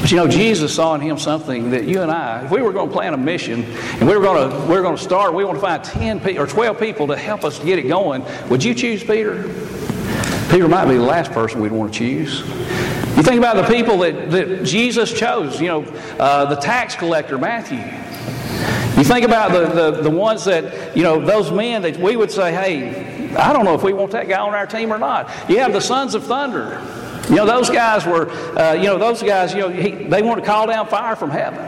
But 0.00 0.12
you 0.12 0.16
know, 0.18 0.28
Jesus 0.28 0.74
saw 0.74 0.94
in 0.94 1.00
him 1.00 1.18
something 1.18 1.70
that 1.70 1.84
you 1.84 2.02
and 2.02 2.10
I, 2.10 2.44
if 2.44 2.50
we 2.50 2.60
were 2.60 2.72
going 2.72 2.88
to 2.88 2.94
plan 2.94 3.14
a 3.14 3.16
mission 3.16 3.64
and 3.64 4.08
we 4.08 4.14
were 4.16 4.22
going 4.22 4.50
to, 4.50 4.56
we 4.66 4.74
were 4.74 4.82
going 4.82 4.96
to 4.96 5.02
start, 5.02 5.32
we 5.32 5.44
want 5.44 5.56
to 5.56 5.62
find 5.62 5.82
10 5.82 6.20
pe- 6.20 6.36
or 6.36 6.46
12 6.46 6.78
people 6.78 7.06
to 7.08 7.16
help 7.16 7.42
us 7.42 7.58
get 7.58 7.78
it 7.78 7.88
going, 7.88 8.22
would 8.48 8.62
you 8.62 8.74
choose 8.74 9.02
Peter? 9.02 9.42
Peter 10.50 10.68
might 10.68 10.86
be 10.86 10.94
the 10.94 11.02
last 11.02 11.30
person 11.32 11.60
we'd 11.60 11.72
want 11.72 11.92
to 11.92 11.98
choose. 11.98 12.40
You 13.16 13.22
think 13.22 13.38
about 13.38 13.56
the 13.56 13.74
people 13.74 13.98
that, 13.98 14.30
that 14.30 14.64
Jesus 14.64 15.12
chose, 15.12 15.60
you 15.60 15.66
know, 15.66 15.82
uh, 16.18 16.44
the 16.46 16.56
tax 16.56 16.94
collector, 16.94 17.36
Matthew. 17.36 17.78
You 18.96 19.04
think 19.04 19.24
about 19.24 19.52
the, 19.52 19.90
the, 19.90 20.02
the 20.02 20.10
ones 20.10 20.44
that, 20.44 20.96
you 20.96 21.02
know, 21.02 21.20
those 21.20 21.50
men 21.50 21.82
that 21.82 21.96
we 21.98 22.16
would 22.16 22.30
say, 22.30 22.52
hey, 22.52 23.17
I 23.38 23.52
don't 23.52 23.64
know 23.64 23.74
if 23.74 23.82
we 23.82 23.92
want 23.92 24.10
that 24.12 24.28
guy 24.28 24.40
on 24.40 24.54
our 24.54 24.66
team 24.66 24.92
or 24.92 24.98
not. 24.98 25.30
You 25.48 25.58
have 25.58 25.72
the 25.72 25.80
sons 25.80 26.14
of 26.14 26.24
thunder. 26.24 26.84
You 27.28 27.36
know, 27.36 27.46
those 27.46 27.70
guys 27.70 28.06
were, 28.06 28.30
uh, 28.58 28.72
you 28.72 28.84
know, 28.84 28.98
those 28.98 29.22
guys, 29.22 29.52
you 29.52 29.60
know, 29.60 29.68
he, 29.68 29.90
they 29.90 30.22
want 30.22 30.40
to 30.40 30.46
call 30.46 30.66
down 30.66 30.86
fire 30.88 31.14
from 31.14 31.30
heaven, 31.30 31.62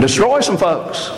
destroy 0.00 0.40
some 0.40 0.56
folks. 0.56 1.10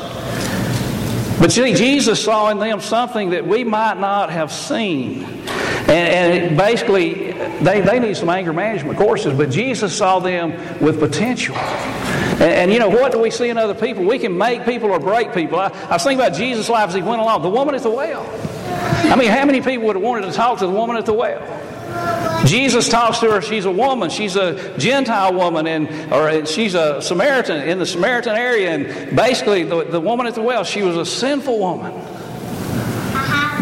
But 1.39 1.51
see, 1.51 1.75
Jesus 1.75 2.23
saw 2.23 2.51
in 2.51 2.59
them 2.59 2.81
something 2.81 3.31
that 3.31 3.47
we 3.47 3.65
might 3.65 3.99
not 3.99 4.31
have 4.31 4.53
seen. 4.53 5.25
And, 5.25 5.91
and 5.91 6.57
basically, 6.57 7.33
they, 7.63 7.81
they 7.81 7.99
need 7.99 8.17
some 8.17 8.31
anger 8.31 8.53
management 8.53 8.99
courses, 8.99 9.37
but 9.37 9.51
Jesus 9.51 9.97
saw 9.97 10.19
them 10.19 10.53
with 10.81 10.99
potential. 10.99 11.57
And, 11.57 12.43
and, 12.43 12.73
you 12.73 12.79
know, 12.79 12.89
what 12.89 13.13
do 13.13 13.21
we 13.21 13.31
see 13.31 13.49
in 13.49 13.59
other 13.59 13.75
people? 13.75 14.05
We 14.05 14.19
can 14.19 14.37
make 14.37 14.65
people 14.65 14.91
or 14.91 14.99
break 14.99 15.33
people. 15.33 15.59
I, 15.59 15.69
I 15.69 15.95
was 15.95 16.03
thinking 16.03 16.25
about 16.25 16.37
Jesus' 16.37 16.69
life 16.69 16.89
as 16.89 16.95
he 16.95 17.03
went 17.03 17.21
along. 17.21 17.43
The 17.43 17.51
woman 17.51 17.75
at 17.75 17.83
the 17.83 17.91
well. 17.91 18.25
I 19.11 19.17
mean, 19.17 19.31
how 19.31 19.45
many 19.45 19.61
people 19.61 19.87
would 19.87 19.97
have 19.97 20.03
wanted 20.03 20.27
to 20.27 20.33
talk 20.33 20.59
to 20.61 20.67
the 20.67 20.73
woman 20.73 20.97
at 20.97 21.07
the 21.07 21.13
well? 21.13 21.41
Jesus 22.47 22.89
talks 22.89 23.19
to 23.21 23.31
her. 23.31 23.41
She's 23.41 23.65
a 23.65 23.71
woman. 23.71 24.11
She's 24.11 24.37
a 24.37 24.77
Gentile 24.79 25.35
woman, 25.35 25.67
and 25.67 26.13
or 26.13 26.47
she's 26.47 26.75
a 26.75 27.01
Samaritan 27.01 27.69
in 27.69 27.79
the 27.79 27.87
Samaritan 27.87 28.35
area. 28.35 28.71
And 28.71 29.17
basically, 29.17 29.63
the, 29.65 29.85
the 29.85 30.01
woman 30.01 30.27
at 30.27 30.35
the 30.35 30.43
well, 30.43 30.65
she 30.65 30.83
was 30.83 30.97
a 30.97 31.07
sinful 31.07 31.59
woman. 31.59 31.93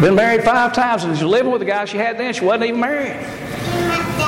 Been 0.01 0.15
married 0.15 0.43
five 0.43 0.73
times, 0.73 1.03
and 1.03 1.15
she's 1.15 1.23
living 1.23 1.51
with 1.51 1.59
the 1.59 1.65
guy 1.65 1.85
she 1.85 1.97
had 1.97 2.17
then. 2.17 2.33
She 2.33 2.43
wasn't 2.43 2.65
even 2.65 2.79
married. 2.79 3.19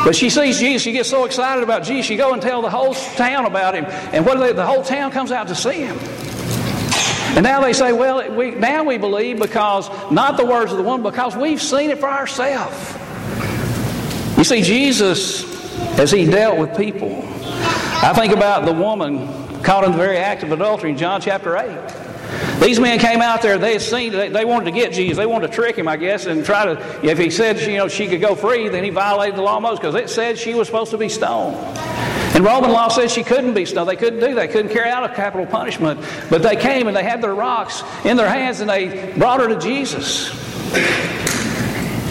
But 0.06 0.16
she 0.16 0.30
sees 0.30 0.60
Jesus. 0.60 0.82
She 0.82 0.92
gets 0.92 1.10
so 1.10 1.26
excited 1.26 1.64
about 1.64 1.84
Jesus. 1.84 2.06
She 2.06 2.16
go 2.16 2.34
and 2.34 2.42
tell 2.42 2.62
the 2.62 2.70
whole 2.70 2.94
town 2.94 3.46
about 3.46 3.74
him. 3.74 3.86
And 3.86 4.26
what 4.26 4.38
they, 4.38 4.52
the 4.52 4.66
whole 4.66 4.84
town 4.84 5.12
comes 5.12 5.32
out 5.32 5.48
to 5.48 5.56
see 5.56 5.82
him. 5.82 5.98
And 7.36 7.44
now 7.44 7.62
they 7.62 7.74
say, 7.74 7.94
well, 7.94 8.32
we, 8.32 8.52
now 8.52 8.84
we 8.84 9.00
believe 9.00 9.40
because, 9.40 9.90
not 10.12 10.38
the 10.38 10.46
words 10.46 10.72
of 10.72 10.78
the 10.78 10.84
woman, 10.84 11.02
because 11.02 11.36
we've 11.36 11.62
seen 11.62 11.90
it 11.90 11.98
for 12.00 12.10
ourselves. 12.10 12.96
You 14.38 14.44
see, 14.44 14.62
Jesus, 14.62 15.44
as 15.98 16.12
he 16.12 16.26
dealt 16.26 16.60
with 16.60 16.78
people, 16.78 17.24
I 18.04 18.14
think 18.14 18.34
about 18.34 18.66
the 18.66 18.74
woman 18.74 19.28
caught 19.64 19.84
in 19.84 19.94
the 19.94 19.98
very 19.98 20.18
act 20.18 20.44
of 20.44 20.52
adultery 20.52 20.92
in 20.92 20.98
John 20.98 21.22
chapter 21.22 21.58
8. 21.58 22.60
These 22.62 22.80
men 22.80 23.00
came 23.00 23.22
out 23.22 23.42
there, 23.42 23.58
they 23.58 23.74
had 23.74 23.82
seen, 23.82 24.12
they, 24.12 24.30
they 24.30 24.46
wanted 24.46 24.66
to 24.66 24.72
get 24.72 24.94
Jesus. 24.94 25.18
They 25.18 25.26
wanted 25.26 25.48
to 25.48 25.54
trick 25.54 25.76
him, 25.76 25.88
I 25.88 25.98
guess, 25.98 26.28
and 26.28 26.46
try 26.46 26.66
to, 26.66 27.06
if 27.06 27.18
he 27.18 27.30
said, 27.30 27.60
you 27.62 27.78
know, 27.78 27.88
she 27.88 28.08
could 28.08 28.22
go 28.22 28.36
free, 28.36 28.70
then 28.70 28.84
he 28.84 28.90
violated 28.90 29.38
the 29.38 29.42
law 29.42 29.60
most 29.60 29.82
because 29.82 29.96
it 29.96 30.10
said 30.10 30.38
she 30.38 30.54
was 30.54 30.68
supposed 30.68 30.92
to 30.92 30.98
be 30.98 31.10
stoned. 31.10 31.56
And 32.34 32.44
Roman 32.44 32.72
law 32.72 32.88
says 32.88 33.12
she 33.12 33.24
couldn't 33.24 33.54
be 33.54 33.66
stoned. 33.66 33.88
They 33.88 33.96
couldn't 33.96 34.20
do 34.20 34.34
that. 34.34 34.48
They 34.48 34.48
couldn't 34.48 34.72
carry 34.72 34.90
out 34.90 35.04
a 35.04 35.14
capital 35.14 35.46
punishment. 35.46 36.04
But 36.30 36.42
they 36.42 36.56
came 36.56 36.88
and 36.88 36.98
they 36.98 37.04
had 37.04 37.22
their 37.22 37.36
rocks 37.36 37.84
in 38.04 38.18
their 38.18 38.30
hands 38.30 38.60
and 38.60 38.70
they 38.70 39.14
brought 39.18 39.40
her 39.40 39.48
to 39.48 39.60
Jesus. 39.60 40.32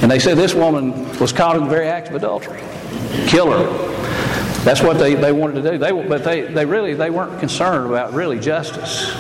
And 0.02 0.10
they 0.10 0.20
said 0.20 0.36
this 0.36 0.54
woman 0.54 1.18
was 1.18 1.32
caught 1.32 1.56
in 1.56 1.64
the 1.64 1.70
very 1.70 1.88
act 1.88 2.08
of 2.08 2.14
adultery. 2.14 2.60
Kill 3.26 3.50
her. 3.50 3.92
That's 4.64 4.80
what 4.80 4.98
they, 4.98 5.16
they 5.16 5.32
wanted 5.32 5.62
to 5.62 5.72
do. 5.72 5.78
They, 5.78 5.90
but 5.90 6.22
they, 6.22 6.42
they 6.42 6.66
really 6.66 6.94
they 6.94 7.10
weren't 7.10 7.40
concerned 7.40 7.86
about 7.86 8.12
really 8.12 8.38
justice. 8.38 9.12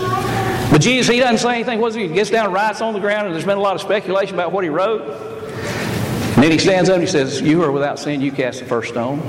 But 0.70 0.80
Jesus, 0.80 1.12
he 1.12 1.20
doesn't 1.20 1.38
say 1.38 1.54
anything. 1.54 1.80
What 1.80 1.94
he? 1.96 2.06
he 2.06 2.14
gets 2.14 2.30
down 2.30 2.46
and 2.46 2.54
writes 2.54 2.80
on 2.80 2.94
the 2.94 3.00
ground, 3.00 3.26
and 3.26 3.34
there's 3.34 3.44
been 3.44 3.58
a 3.58 3.60
lot 3.60 3.74
of 3.74 3.80
speculation 3.80 4.34
about 4.34 4.52
what 4.52 4.62
he 4.62 4.70
wrote. 4.70 5.02
And 5.02 6.42
then 6.42 6.52
he 6.52 6.58
stands 6.58 6.88
up 6.88 6.94
and 6.94 7.02
he 7.02 7.10
says, 7.10 7.40
You 7.40 7.62
are 7.64 7.72
without 7.72 7.98
sin, 7.98 8.20
you 8.20 8.30
cast 8.30 8.60
the 8.60 8.66
first 8.66 8.90
stone. 8.90 9.20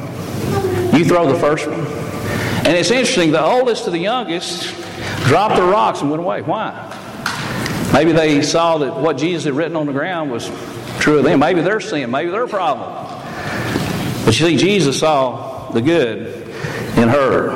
You 0.94 1.06
throw 1.06 1.32
the 1.32 1.40
first 1.40 1.68
one. 1.68 1.80
And 2.66 2.78
it's 2.78 2.92
interesting, 2.92 3.32
the 3.32 3.44
oldest 3.44 3.86
to 3.86 3.92
the 3.92 3.98
youngest 3.98 4.74
dropped 5.26 5.56
the 5.56 5.64
rocks 5.64 6.02
and 6.02 6.10
went 6.10 6.22
away. 6.22 6.42
Why? 6.44 6.90
Maybe 7.92 8.12
they 8.12 8.42
saw 8.42 8.78
that 8.78 8.96
what 8.96 9.18
Jesus 9.18 9.44
had 9.46 9.54
written 9.54 9.76
on 9.76 9.86
the 9.86 9.94
ground 9.94 10.32
was 10.32 10.50
true 11.00 11.18
of 11.18 11.26
them. 11.26 11.40
Maybe 11.40 11.62
their 11.62 11.80
sin, 11.80 12.12
maybe 12.12 12.32
their 12.32 12.48
problem. 12.48 12.90
But 14.26 14.40
you 14.40 14.46
see, 14.48 14.58
Jesus 14.58 15.00
saw 15.00 15.72
the 15.72 15.82
good 15.82 16.48
in 16.98 17.10
her. 17.10 17.52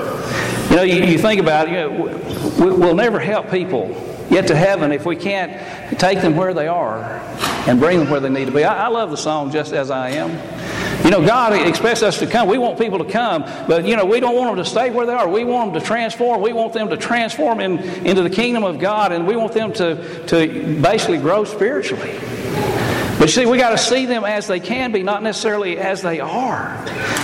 You 0.69 0.75
know, 0.75 0.83
you, 0.83 1.05
you 1.05 1.17
think 1.17 1.39
about 1.39 1.67
it, 1.67 1.71
you 1.71 1.77
know, 1.77 2.75
we'll 2.75 2.95
never 2.95 3.19
help 3.19 3.49
people 3.49 3.87
get 4.29 4.47
to 4.47 4.55
heaven 4.55 4.91
if 4.91 5.05
we 5.05 5.15
can't 5.15 5.99
take 5.99 6.21
them 6.21 6.35
where 6.35 6.53
they 6.53 6.67
are 6.67 7.03
and 7.67 7.79
bring 7.79 7.99
them 7.99 8.09
where 8.09 8.19
they 8.19 8.29
need 8.29 8.45
to 8.45 8.51
be. 8.51 8.63
I, 8.63 8.85
I 8.85 8.87
love 8.89 9.11
the 9.11 9.17
song 9.17 9.51
Just 9.51 9.73
As 9.73 9.89
I 9.89 10.09
Am. 10.09 10.56
You 11.07 11.11
know, 11.11 11.25
God 11.25 11.53
expects 11.53 12.03
us 12.03 12.19
to 12.19 12.27
come. 12.27 12.49
We 12.49 12.57
want 12.57 12.77
people 12.77 12.97
to 12.97 13.09
come, 13.09 13.43
but, 13.65 13.85
you 13.85 13.95
know, 13.95 14.03
we 14.03 14.19
don't 14.19 14.35
want 14.35 14.57
them 14.57 14.65
to 14.65 14.69
stay 14.69 14.89
where 14.89 15.05
they 15.05 15.13
are. 15.13 15.29
We 15.29 15.45
want 15.45 15.71
them 15.71 15.81
to 15.81 15.87
transform. 15.87 16.41
We 16.41 16.51
want 16.51 16.73
them 16.73 16.89
to 16.89 16.97
transform 16.97 17.61
in, 17.61 17.79
into 18.05 18.23
the 18.23 18.29
kingdom 18.29 18.65
of 18.65 18.77
God, 18.77 19.13
and 19.13 19.25
we 19.25 19.37
want 19.37 19.53
them 19.53 19.71
to, 19.71 20.25
to 20.27 20.81
basically 20.81 21.19
grow 21.19 21.45
spiritually. 21.45 22.19
But 23.19 23.29
see, 23.29 23.45
we 23.45 23.57
got 23.57 23.69
to 23.69 23.77
see 23.77 24.05
them 24.05 24.25
as 24.25 24.47
they 24.47 24.59
can 24.59 24.91
be, 24.91 25.01
not 25.01 25.23
necessarily 25.23 25.77
as 25.77 26.01
they 26.01 26.19
are. 26.19 26.75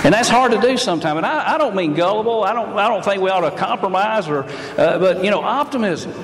And 0.02 0.14
that's 0.14 0.30
hard 0.30 0.52
to 0.52 0.60
do 0.62 0.78
sometimes. 0.78 1.18
And 1.18 1.26
I, 1.26 1.56
I 1.56 1.58
don't 1.58 1.76
mean 1.76 1.92
gullible. 1.92 2.42
I 2.42 2.54
don't, 2.54 2.78
I 2.78 2.88
don't 2.88 3.04
think 3.04 3.20
we 3.20 3.28
ought 3.28 3.42
to 3.42 3.54
compromise, 3.54 4.28
or, 4.28 4.44
uh, 4.78 4.98
but, 4.98 5.22
you 5.22 5.30
know, 5.30 5.42
optimism. 5.42 6.14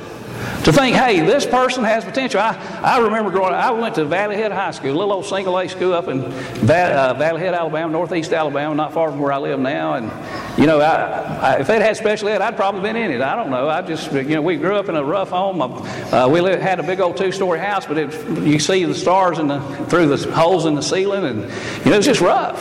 To 0.65 0.73
think, 0.73 0.95
hey, 0.95 1.21
this 1.21 1.47
person 1.47 1.85
has 1.85 2.05
potential. 2.05 2.39
I, 2.39 2.55
I 2.83 2.99
remember 2.99 3.31
growing 3.31 3.55
up, 3.55 3.65
I 3.65 3.71
went 3.71 3.95
to 3.95 4.05
Valley 4.05 4.37
Head 4.37 4.53
High 4.53 4.73
School, 4.73 4.91
a 4.91 4.93
little 4.93 5.13
old 5.13 5.25
single 5.25 5.59
A 5.59 5.67
school 5.69 5.95
up 5.95 6.09
in 6.09 6.21
uh, 6.23 7.15
Valley 7.19 7.41
Head, 7.41 7.55
Alabama, 7.55 7.91
northeast 7.91 8.33
Alabama, 8.33 8.75
not 8.75 8.93
far 8.93 9.11
from 9.11 9.21
where 9.21 9.33
I 9.33 9.39
live 9.39 9.59
now. 9.59 9.95
And, 9.95 10.11
you 10.59 10.67
know, 10.67 10.81
I, 10.81 11.55
I, 11.55 11.61
if 11.61 11.71
it 11.71 11.81
had 11.81 11.97
special 11.97 12.29
ed, 12.29 12.43
I'd 12.43 12.57
probably 12.57 12.83
been 12.83 12.97
in 12.97 13.11
it. 13.11 13.23
I 13.23 13.37
don't 13.37 13.51
know. 13.51 13.71
I 13.71 13.81
just, 13.81 14.13
you 14.13 14.23
know, 14.23 14.43
we 14.43 14.57
grew 14.57 14.77
up 14.77 14.91
in 14.91 14.97
a 14.97 15.03
rough 15.03 15.31
home. 15.31 15.63
Uh, 15.63 16.29
we 16.31 16.43
lived, 16.43 16.63
had 16.63 16.79
a 16.79 16.83
big 16.83 17.01
old 17.01 17.17
two 17.17 17.33
story 17.33 17.59
house, 17.59 17.87
but 17.87 17.97
it, 17.97 18.13
you 18.43 18.59
see 18.59 18.85
the 18.85 18.95
stars 18.95 19.39
in 19.39 19.49
the, 19.49 19.61
through 19.89 20.15
the 20.15 20.31
holes 20.33 20.67
in 20.67 20.75
the 20.75 20.83
ceiling, 20.83 21.25
and, 21.25 21.41
you 21.87 21.91
know, 21.91 21.97
it's 21.97 22.07
just 22.07 22.21
rough. 22.21 22.59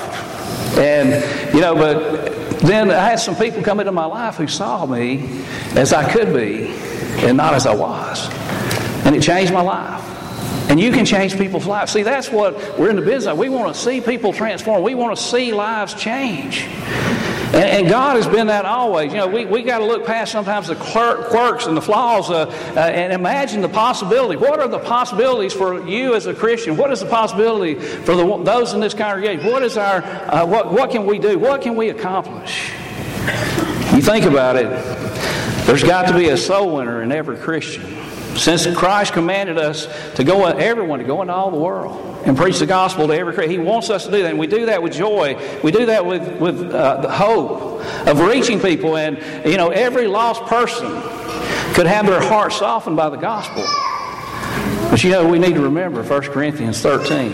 And, 0.78 1.54
you 1.54 1.60
know, 1.60 1.76
but 1.76 2.60
then 2.60 2.92
I 2.92 3.10
had 3.10 3.20
some 3.20 3.36
people 3.36 3.62
come 3.62 3.82
into 3.82 3.92
my 3.92 4.06
life 4.06 4.36
who 4.36 4.48
saw 4.48 4.86
me 4.86 5.44
as 5.76 5.92
I 5.92 6.10
could 6.10 6.34
be 6.34 6.74
and 7.24 7.38
not 7.38 7.54
as 7.54 7.66
I 7.66 7.74
was. 7.74 8.30
And 9.06 9.16
it 9.16 9.22
changed 9.22 9.54
my 9.54 9.62
life. 9.62 10.06
And 10.70 10.80
you 10.80 10.92
can 10.92 11.04
change 11.04 11.36
people's 11.36 11.66
lives. 11.66 11.92
See, 11.92 12.04
that's 12.04 12.30
what 12.30 12.78
we're 12.78 12.92
in 12.92 12.96
the 12.96 13.02
business. 13.02 13.36
We 13.36 13.50
want 13.50 13.74
to 13.74 13.80
see 13.80 14.02
people 14.02 14.34
transform. 14.34 14.84
We 14.84 14.94
want 14.94 15.18
to 15.18 15.24
see 15.24 15.52
lives 15.52 15.96
change. 15.96 16.68
And, 17.52 17.64
and 17.64 17.90
God 17.90 18.18
has 18.18 18.28
been 18.28 18.46
that 18.48 18.66
always. 18.66 19.12
You 19.12 19.18
know, 19.18 19.28
we, 19.28 19.46
we 19.46 19.64
got 19.64 19.80
to 19.80 19.86
look 19.86 20.06
past 20.06 20.32
sometimes 20.32 20.68
the 20.68 20.76
quirks 20.76 21.66
and 21.66 21.76
the 21.76 21.82
flaws 21.82 22.30
uh, 22.30 22.46
uh, 22.76 22.80
and 22.80 23.12
imagine 23.12 23.62
the 23.62 23.70
possibility. 23.70 24.36
What 24.36 24.60
are 24.60 24.68
the 24.68 24.78
possibilities 24.78 25.54
for 25.54 25.88
you 25.88 26.14
as 26.14 26.28
a 26.28 26.36
Christian? 26.36 26.78
What 26.78 26.92
is 26.92 27.00
the 27.00 27.08
possibility 27.08 27.74
for 27.74 28.16
the, 28.16 28.44
those 28.44 28.74
in 28.74 28.80
this 28.80 28.94
congregation? 28.94 29.52
What 29.52 29.64
is 29.64 29.78
our, 29.78 30.04
uh, 30.04 30.46
what, 30.46 30.72
what 30.72 30.92
can 30.92 31.08
we 31.08 31.18
do? 31.18 31.40
What 31.40 31.64
can 31.64 31.76
we 31.76 31.90
accomplish? 31.90 32.72
You 33.96 34.04
think 34.04 34.26
about 34.26 34.56
it, 34.56 34.68
there's 35.70 35.84
got 35.84 36.08
to 36.08 36.18
be 36.18 36.30
a 36.30 36.38
soul 36.38 36.78
winner 36.78 37.04
in 37.04 37.12
every 37.12 37.38
Christian. 37.38 37.84
Since 38.36 38.66
Christ 38.76 39.14
commanded 39.14 39.60
us 39.60 39.88
to 40.16 40.24
go, 40.24 40.48
everyone 40.48 40.98
to 40.98 41.06
go 41.06 41.22
into 41.22 41.32
all 41.32 41.52
the 41.52 41.60
world 41.60 42.26
and 42.26 42.36
preach 42.36 42.58
the 42.58 42.66
gospel 42.66 43.06
to 43.06 43.14
every 43.14 43.36
Christian, 43.36 43.52
He 43.52 43.60
wants 43.60 43.92
us 43.92 44.06
to 44.06 44.12
do 44.12 44.24
that. 44.24 44.32
And 44.32 44.40
we 44.40 44.48
do 44.48 44.66
that 44.66 44.82
with 44.82 44.94
joy. 44.94 45.38
We 45.64 45.72
do 45.72 45.86
that 45.86 46.04
with, 46.04 46.42
with 46.42 46.72
uh, 46.72 47.02
the 47.02 47.12
hope 47.12 47.86
of 48.08 48.20
reaching 48.20 48.60
people. 48.60 48.98
And, 48.98 49.20
you 49.46 49.58
know, 49.58 49.70
every 49.70 50.08
lost 50.08 50.42
person 50.46 50.88
could 51.76 51.86
have 51.86 52.08
their 52.08 52.20
heart 52.20 52.52
softened 52.52 52.98
by 52.98 53.12
the 53.12 53.18
gospel. 53.18 53.64
But, 54.90 55.04
you 55.04 55.12
know, 55.12 55.28
we 55.28 55.38
need 55.38 55.54
to 55.54 55.62
remember 55.62 56.02
1 56.02 56.22
Corinthians 56.32 56.82
13. 56.82 57.32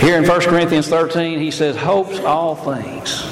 Here 0.00 0.16
in 0.16 0.26
1 0.26 0.40
Corinthians 0.40 0.88
13, 0.88 1.38
he 1.38 1.52
says, 1.52 1.76
hopes 1.76 2.18
all 2.18 2.56
things. 2.56 3.31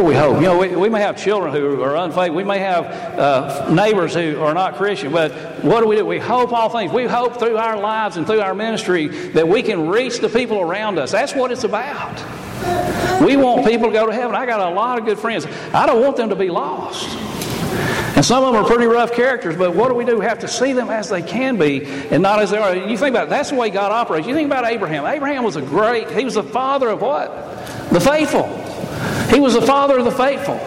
Do 0.00 0.06
we 0.06 0.14
hope? 0.14 0.36
You 0.36 0.46
know, 0.46 0.58
we, 0.58 0.74
we 0.74 0.88
may 0.88 1.02
have 1.02 1.22
children 1.22 1.52
who 1.52 1.82
are 1.82 1.94
unfaithful. 1.94 2.34
We 2.34 2.42
may 2.42 2.58
have 2.58 2.86
uh, 2.86 3.70
neighbors 3.70 4.14
who 4.14 4.40
are 4.40 4.54
not 4.54 4.76
Christian. 4.76 5.12
But 5.12 5.30
what 5.62 5.82
do 5.82 5.88
we 5.88 5.96
do? 5.96 6.06
We 6.06 6.18
hope 6.18 6.54
all 6.54 6.70
things. 6.70 6.90
We 6.90 7.04
hope 7.04 7.38
through 7.38 7.58
our 7.58 7.78
lives 7.78 8.16
and 8.16 8.26
through 8.26 8.40
our 8.40 8.54
ministry 8.54 9.08
that 9.08 9.46
we 9.46 9.62
can 9.62 9.90
reach 9.90 10.20
the 10.20 10.30
people 10.30 10.58
around 10.58 10.98
us. 10.98 11.12
That's 11.12 11.34
what 11.34 11.52
it's 11.52 11.64
about. 11.64 12.16
We 13.20 13.36
want 13.36 13.66
people 13.66 13.88
to 13.88 13.92
go 13.92 14.06
to 14.06 14.12
heaven. 14.14 14.34
I 14.34 14.46
got 14.46 14.72
a 14.72 14.74
lot 14.74 14.98
of 14.98 15.04
good 15.04 15.18
friends. 15.18 15.44
I 15.74 15.84
don't 15.84 16.00
want 16.00 16.16
them 16.16 16.30
to 16.30 16.36
be 16.36 16.48
lost. 16.48 17.06
And 18.16 18.24
some 18.24 18.42
of 18.42 18.54
them 18.54 18.64
are 18.64 18.66
pretty 18.66 18.86
rough 18.86 19.12
characters, 19.12 19.54
but 19.54 19.74
what 19.74 19.88
do 19.88 19.94
we 19.94 20.06
do? 20.06 20.18
We 20.18 20.24
have 20.24 20.38
to 20.38 20.48
see 20.48 20.72
them 20.72 20.88
as 20.88 21.10
they 21.10 21.20
can 21.20 21.58
be 21.58 21.84
and 21.84 22.22
not 22.22 22.40
as 22.40 22.52
they 22.52 22.56
are. 22.56 22.74
You 22.74 22.96
think 22.96 23.14
about 23.14 23.26
it, 23.26 23.30
that's 23.30 23.50
the 23.50 23.56
way 23.56 23.68
God 23.68 23.92
operates. 23.92 24.26
You 24.26 24.32
think 24.32 24.46
about 24.46 24.64
Abraham. 24.64 25.04
Abraham 25.04 25.44
was 25.44 25.56
a 25.56 25.62
great, 25.62 26.10
he 26.10 26.24
was 26.24 26.36
the 26.36 26.42
father 26.42 26.88
of 26.88 27.02
what? 27.02 27.30
The 27.90 28.00
faithful. 28.00 28.59
He 29.30 29.40
was 29.40 29.54
the 29.54 29.62
father 29.62 29.98
of 29.98 30.04
the 30.04 30.10
faithful. 30.10 30.60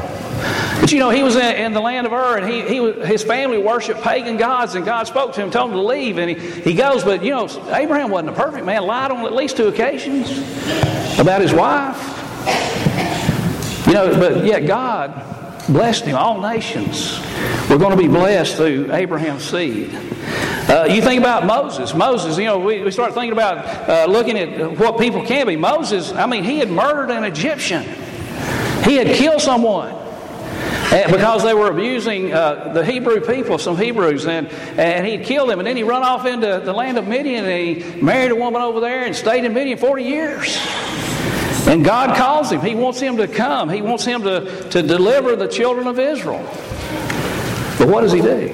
But 0.80 0.92
you 0.92 1.00
know, 1.00 1.10
he 1.10 1.24
was 1.24 1.36
in, 1.36 1.56
in 1.56 1.74
the 1.74 1.80
land 1.80 2.06
of 2.06 2.14
Ur, 2.14 2.38
and 2.38 2.50
he, 2.50 2.62
he 2.62 2.92
his 3.06 3.24
family 3.24 3.58
worshiped 3.58 4.02
pagan 4.02 4.36
gods, 4.38 4.76
and 4.76 4.86
God 4.86 5.08
spoke 5.08 5.34
to 5.34 5.42
him, 5.42 5.52
told 5.52 5.72
him 5.72 5.78
to 5.78 5.84
leave, 5.84 6.18
and 6.18 6.30
he, 6.30 6.62
he 6.62 6.74
goes. 6.74 7.04
But 7.04 7.24
you 7.24 7.32
know, 7.32 7.48
Abraham 7.74 8.10
wasn't 8.10 8.32
a 8.32 8.34
perfect 8.34 8.66
man, 8.66 8.84
lied 8.84 9.12
on 9.12 9.26
at 9.26 9.34
least 9.34 9.56
two 9.56 9.68
occasions 9.68 10.30
about 11.20 11.42
his 11.42 11.54
wife. 11.54 11.98
You 13.88 13.94
know, 13.94 14.20
but 14.20 14.46
yet 14.46 14.66
God 14.66 15.14
blessed 15.68 16.06
him. 16.06 16.18
All 16.18 16.42
nations 16.42 17.20
were 17.70 17.78
going 17.78 17.92
to 17.92 17.98
be 17.98 18.08
blessed 18.08 18.58
through 18.58 18.92
Abraham's 18.94 19.44
seed. 19.44 19.94
Uh, 20.70 20.88
you 20.90 21.02
think 21.02 21.20
about 21.20 21.46
Moses. 21.46 21.94
Moses, 21.94 22.38
you 22.38 22.46
know, 22.46 22.60
we, 22.60 22.82
we 22.82 22.92
start 22.92 23.14
thinking 23.14 23.34
about 23.34 23.90
uh, 23.90 24.06
looking 24.12 24.38
at 24.38 24.78
what 24.78 24.98
people 24.98 25.24
can 25.24 25.48
be. 25.48 25.56
Moses, 25.56 26.12
I 26.14 26.26
mean, 26.26 26.44
he 26.44 26.58
had 26.58 26.72
murdered 26.72 27.12
an 27.12 27.24
Egyptian. 27.24 27.84
He 28.84 28.96
had 28.96 29.16
killed 29.16 29.42
someone 29.42 29.96
because 30.92 31.44
they 31.44 31.54
were 31.54 31.70
abusing 31.70 32.34
uh, 32.34 32.72
the 32.74 32.86
Hebrew 32.86 33.20
people, 33.22 33.58
some 33.58 33.78
Hebrews, 33.78 34.28
and, 34.28 34.48
and 34.78 35.06
he'd 35.06 35.24
killed 35.24 35.50
them. 35.50 35.60
And 35.60 35.68
then 35.68 35.76
he 35.76 35.84
run 35.84 36.04
off 36.04 36.26
into 36.26 36.62
the 36.64 36.74
land 36.74 36.98
of 36.98 37.08
Midian 37.08 37.46
and 37.46 37.84
he 37.84 38.02
married 38.02 38.32
a 38.32 38.36
woman 38.36 38.62
over 38.62 38.80
there 38.80 39.06
and 39.06 39.16
stayed 39.16 39.44
in 39.44 39.54
Midian 39.54 39.78
40 39.78 40.04
years. 40.04 40.58
And 41.66 41.84
God 41.84 42.18
calls 42.18 42.52
him. 42.52 42.62
He 42.62 42.76
wants 42.76 43.00
him 43.00 43.18
to 43.18 43.28
come. 43.28 43.70
He 43.70 43.82
wants 43.82 44.06
him 44.06 44.22
to, 44.24 44.70
to 44.70 44.82
deliver 44.82 45.36
the 45.36 45.48
children 45.48 45.88
of 45.88 45.98
Israel. 45.98 46.44
But 47.80 47.88
what 47.88 48.02
does 48.02 48.12
he 48.12 48.22
do? 48.22 48.50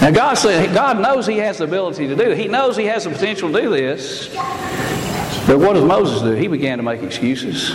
Now 0.00 0.10
God 0.10 0.34
said 0.34 0.72
God 0.74 1.00
knows 1.00 1.26
he 1.26 1.38
has 1.38 1.58
the 1.58 1.64
ability 1.64 2.06
to 2.08 2.16
do 2.16 2.30
it. 2.30 2.38
He 2.38 2.48
knows 2.48 2.76
he 2.76 2.84
has 2.86 3.04
the 3.04 3.10
potential 3.10 3.52
to 3.52 3.60
do 3.60 3.70
this. 3.70 4.28
But 5.46 5.58
what 5.58 5.74
does 5.74 5.84
Moses 5.84 6.22
do? 6.22 6.32
He 6.32 6.46
began 6.46 6.78
to 6.78 6.84
make 6.84 7.02
excuses. 7.02 7.74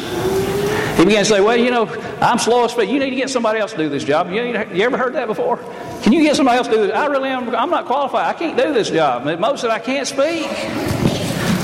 He 1.00 1.06
began 1.06 1.24
to 1.24 1.30
say, 1.30 1.40
Well, 1.40 1.56
you 1.56 1.72
know, 1.72 1.88
I'm 2.20 2.38
slow 2.38 2.66
of 2.66 2.72
speech. 2.72 2.90
You 2.90 3.00
need 3.00 3.12
to 3.12 3.16
get 3.16 3.30
somebody 3.30 3.58
else 3.58 3.72
to 3.72 3.78
do 3.78 3.88
this 3.88 4.04
job. 4.04 4.30
You, 4.30 4.44
you 4.44 4.84
ever 4.84 4.98
heard 4.98 5.14
that 5.14 5.28
before? 5.28 5.56
Can 6.04 6.12
you 6.12 6.22
get 6.22 6.36
somebody 6.36 6.58
else 6.58 6.68
to 6.68 6.74
do 6.74 6.88
this? 6.88 6.92
I 6.94 7.06
really 7.06 7.30
am. 7.30 7.56
I'm 7.56 7.70
not 7.70 7.86
qualified. 7.86 8.26
I 8.26 8.38
can't 8.38 8.58
do 8.58 8.74
this 8.74 8.90
job. 8.90 9.24
Moses 9.40 9.62
said, 9.62 9.70
I 9.70 9.80
can't 9.80 10.06
speak. 10.06 10.46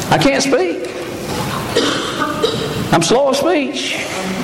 I 0.10 0.18
can't 0.18 0.42
speak. 0.42 0.88
I'm 2.94 3.02
slow 3.02 3.28
of 3.28 3.36
speech. 3.36 3.98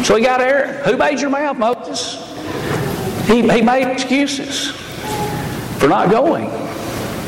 So 0.04 0.18
he 0.18 0.24
got 0.26 0.42
Aaron. 0.42 0.84
Who 0.84 0.98
made 0.98 1.22
your 1.22 1.30
mouth, 1.30 1.58
Moses? 1.58 2.18
He, 3.28 3.36
he 3.44 3.62
made 3.62 3.90
excuses 3.90 4.72
for 5.80 5.88
not 5.88 6.12
going. 6.12 6.50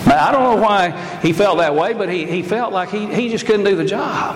Now, 0.06 0.28
I 0.28 0.32
don't 0.34 0.44
know 0.44 0.62
why 0.62 0.92
he 1.22 1.32
felt 1.32 1.60
that 1.60 1.76
way, 1.76 1.94
but 1.94 2.10
he, 2.10 2.26
he 2.26 2.44
felt 2.44 2.74
like 2.74 2.90
he, 2.90 3.06
he 3.06 3.30
just 3.30 3.46
couldn't 3.46 3.64
do 3.64 3.78
the 3.78 3.86
job. 3.86 4.36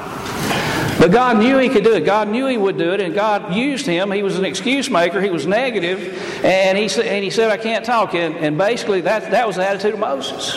But 1.00 1.12
God 1.12 1.38
knew 1.38 1.58
he 1.60 1.70
could 1.70 1.84
do 1.84 1.94
it. 1.94 2.06
God 2.06 2.28
knew 2.28 2.48
he 2.48 2.58
would 2.58 2.78
do 2.78 2.94
it, 2.94 3.02
and 3.02 3.14
God 3.14 3.54
used 3.54 3.86
him. 3.86 4.12
He 4.12 4.24
was 4.24 4.38
an 4.38 4.46
excuse 4.46 4.90
maker. 4.90 5.22
He 5.22 5.30
was 5.30 5.46
negative, 5.46 6.00
and 6.44 6.78
he, 6.78 6.88
said, 6.88 7.06
and 7.06 7.24
he 7.24 7.30
said, 7.30 7.52
I 7.52 7.58
can't 7.58 7.86
talk. 7.86 8.16
And, 8.16 8.36
and 8.38 8.58
basically, 8.58 9.02
that, 9.02 9.30
that 9.32 9.46
was 9.46 9.58
the 9.58 9.68
attitude 9.68 9.94
of 9.94 10.00
Moses. 10.00 10.56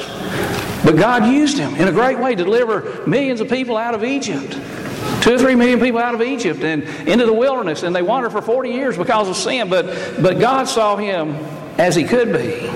But 0.82 0.97
God 0.97 1.26
used 1.26 1.59
him 1.59 1.75
in 1.75 1.88
a 1.88 1.92
great 1.92 2.18
way 2.18 2.35
to 2.35 2.42
deliver 2.42 3.06
millions 3.06 3.40
of 3.40 3.50
people 3.50 3.76
out 3.76 3.94
of 3.94 4.02
Egypt. 4.02 4.59
Two 5.23 5.35
or 5.35 5.38
three 5.38 5.54
million 5.54 5.78
people 5.78 6.00
out 6.00 6.14
of 6.14 6.23
Egypt 6.23 6.61
and 6.62 6.85
into 7.06 7.26
the 7.26 7.32
wilderness, 7.32 7.82
and 7.82 7.94
they 7.94 8.02
wandered 8.02 8.32
for 8.32 8.40
40 8.40 8.70
years 8.70 8.97
because 8.97 9.28
of 9.28 9.37
sin. 9.37 9.68
But, 9.68 10.23
but 10.23 10.38
God 10.38 10.64
saw 10.64 10.97
him 10.97 11.35
as 11.78 11.94
he 11.94 12.04
could 12.04 12.32
be. 12.32 12.66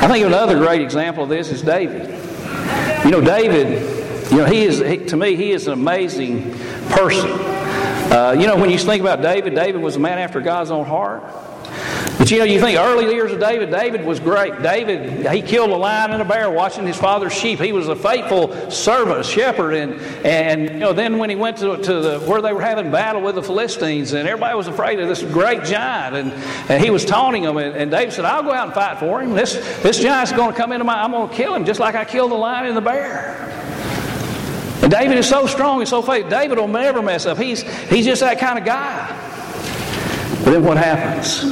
I 0.00 0.06
think 0.06 0.24
another 0.26 0.58
great 0.58 0.82
example 0.82 1.24
of 1.24 1.30
this 1.30 1.50
is 1.50 1.62
David. 1.62 2.08
You 3.04 3.10
know, 3.10 3.20
David 3.22 3.97
you 4.30 4.38
know, 4.38 4.44
he 4.44 4.62
is, 4.62 4.78
he, 4.78 4.98
to 5.06 5.16
me, 5.16 5.36
he 5.36 5.52
is 5.52 5.66
an 5.66 5.72
amazing 5.72 6.52
person. 6.90 7.30
Uh, 8.10 8.34
you 8.38 8.46
know, 8.46 8.56
when 8.56 8.70
you 8.70 8.78
think 8.78 9.00
about 9.00 9.22
David, 9.22 9.54
David 9.54 9.80
was 9.80 9.96
a 9.96 10.00
man 10.00 10.18
after 10.18 10.40
God's 10.40 10.70
own 10.70 10.86
heart. 10.86 11.22
But 12.18 12.32
you 12.32 12.38
know, 12.38 12.44
you 12.44 12.60
think 12.60 12.76
early 12.76 13.14
years 13.14 13.30
of 13.30 13.38
David, 13.38 13.70
David 13.70 14.04
was 14.04 14.18
great. 14.18 14.60
David, 14.60 15.30
he 15.32 15.40
killed 15.40 15.70
a 15.70 15.76
lion 15.76 16.10
and 16.10 16.20
a 16.20 16.24
bear 16.24 16.50
watching 16.50 16.84
his 16.84 16.96
father's 16.96 17.32
sheep. 17.32 17.60
He 17.60 17.72
was 17.72 17.86
a 17.86 17.94
faithful 17.94 18.70
servant, 18.72 19.20
a 19.20 19.22
shepherd. 19.22 19.74
And, 19.74 20.00
and 20.26 20.62
you 20.62 20.78
know, 20.80 20.92
then 20.92 21.18
when 21.18 21.30
he 21.30 21.36
went 21.36 21.58
to, 21.58 21.76
to 21.76 22.00
the, 22.00 22.18
where 22.20 22.42
they 22.42 22.52
were 22.52 22.60
having 22.60 22.90
battle 22.90 23.22
with 23.22 23.36
the 23.36 23.42
Philistines, 23.42 24.14
and 24.14 24.26
everybody 24.26 24.56
was 24.56 24.66
afraid 24.66 24.98
of 24.98 25.08
this 25.08 25.22
great 25.22 25.62
giant, 25.62 26.16
and, 26.16 26.32
and 26.68 26.82
he 26.82 26.90
was 26.90 27.04
taunting 27.04 27.44
them. 27.44 27.56
And, 27.56 27.76
and 27.76 27.90
David 27.90 28.12
said, 28.12 28.24
I'll 28.24 28.42
go 28.42 28.52
out 28.52 28.66
and 28.66 28.74
fight 28.74 28.98
for 28.98 29.22
him. 29.22 29.34
This, 29.34 29.54
this 29.82 30.00
giant's 30.00 30.32
going 30.32 30.50
to 30.50 30.56
come 30.56 30.72
into 30.72 30.84
my, 30.84 31.00
I'm 31.00 31.12
going 31.12 31.28
to 31.28 31.34
kill 31.34 31.54
him 31.54 31.64
just 31.64 31.78
like 31.78 31.94
I 31.94 32.04
killed 32.04 32.32
the 32.32 32.36
lion 32.36 32.66
and 32.66 32.76
the 32.76 32.80
bear. 32.80 33.47
And 34.88 34.94
David 34.94 35.18
is 35.18 35.28
so 35.28 35.46
strong 35.46 35.80
and 35.80 35.86
so 35.86 36.00
faithful. 36.00 36.30
David 36.30 36.56
will 36.56 36.66
never 36.66 37.02
mess 37.02 37.26
up. 37.26 37.36
He's, 37.36 37.60
he's 37.90 38.06
just 38.06 38.22
that 38.22 38.38
kind 38.38 38.58
of 38.58 38.64
guy. 38.64 39.06
But 40.42 40.52
then 40.52 40.64
what 40.64 40.78
happens? 40.78 41.42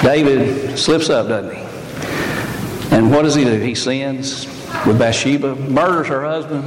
David 0.00 0.78
slips 0.78 1.10
up, 1.10 1.28
doesn't 1.28 1.54
he? 1.54 2.96
And 2.96 3.10
what 3.10 3.24
does 3.24 3.34
he 3.34 3.44
do? 3.44 3.60
He 3.60 3.74
sins 3.74 4.46
with 4.86 4.98
Bathsheba, 4.98 5.54
murders 5.54 6.06
her 6.06 6.24
husband, 6.24 6.64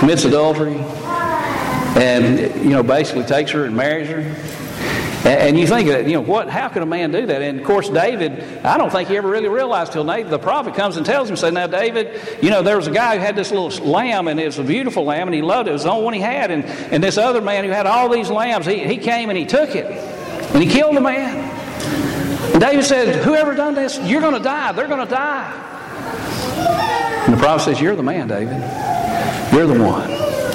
commits 0.00 0.24
adultery, 0.24 0.78
and 1.94 2.40
you 2.64 2.70
know 2.70 2.82
basically 2.82 3.22
takes 3.22 3.52
her 3.52 3.66
and 3.66 3.76
marries 3.76 4.08
her. 4.08 4.22
And 5.26 5.58
you 5.58 5.66
think, 5.66 5.88
you 5.88 6.12
know, 6.12 6.20
what? 6.20 6.48
How 6.48 6.68
could 6.68 6.82
a 6.82 6.86
man 6.86 7.10
do 7.10 7.26
that? 7.26 7.42
And 7.42 7.58
of 7.58 7.66
course, 7.66 7.88
David, 7.88 8.64
I 8.64 8.78
don't 8.78 8.90
think 8.90 9.08
he 9.08 9.16
ever 9.16 9.28
really 9.28 9.48
realized 9.48 9.92
till 9.92 10.04
Nathan, 10.04 10.30
the 10.30 10.38
prophet 10.38 10.74
comes 10.74 10.96
and 10.96 11.04
tells 11.04 11.28
him, 11.28 11.36
"Say, 11.36 11.50
now, 11.50 11.66
David, 11.66 12.20
you 12.40 12.50
know, 12.50 12.62
there 12.62 12.76
was 12.76 12.86
a 12.86 12.92
guy 12.92 13.16
who 13.16 13.22
had 13.24 13.34
this 13.34 13.50
little 13.50 13.70
lamb, 13.84 14.28
and 14.28 14.38
it 14.38 14.46
was 14.46 14.60
a 14.60 14.62
beautiful 14.62 15.04
lamb, 15.04 15.26
and 15.26 15.34
he 15.34 15.42
loved 15.42 15.66
it. 15.66 15.70
It 15.70 15.74
was 15.74 15.82
the 15.82 15.90
only 15.90 16.04
one 16.04 16.14
he 16.14 16.20
had. 16.20 16.52
And, 16.52 16.64
and 16.64 17.02
this 17.02 17.18
other 17.18 17.40
man 17.40 17.64
who 17.64 17.70
had 17.70 17.86
all 17.86 18.08
these 18.08 18.30
lambs, 18.30 18.66
he, 18.66 18.78
he 18.78 18.98
came 18.98 19.28
and 19.28 19.36
he 19.36 19.44
took 19.46 19.74
it, 19.74 19.86
and 19.86 20.62
he 20.62 20.68
killed 20.68 20.94
the 20.94 21.00
man. 21.00 21.36
And 22.52 22.60
David 22.60 22.84
said, 22.84 23.24
"Whoever 23.24 23.54
done 23.56 23.74
this, 23.74 23.98
you're 24.04 24.20
going 24.20 24.34
to 24.34 24.40
die. 24.40 24.70
They're 24.72 24.86
going 24.86 25.04
to 25.04 25.12
die." 25.12 25.50
And 27.26 27.34
the 27.34 27.38
prophet 27.38 27.64
says, 27.64 27.80
"You're 27.80 27.96
the 27.96 28.02
man, 28.04 28.28
David. 28.28 28.58
You're 29.52 29.66
the 29.66 29.82
one." 29.82 30.08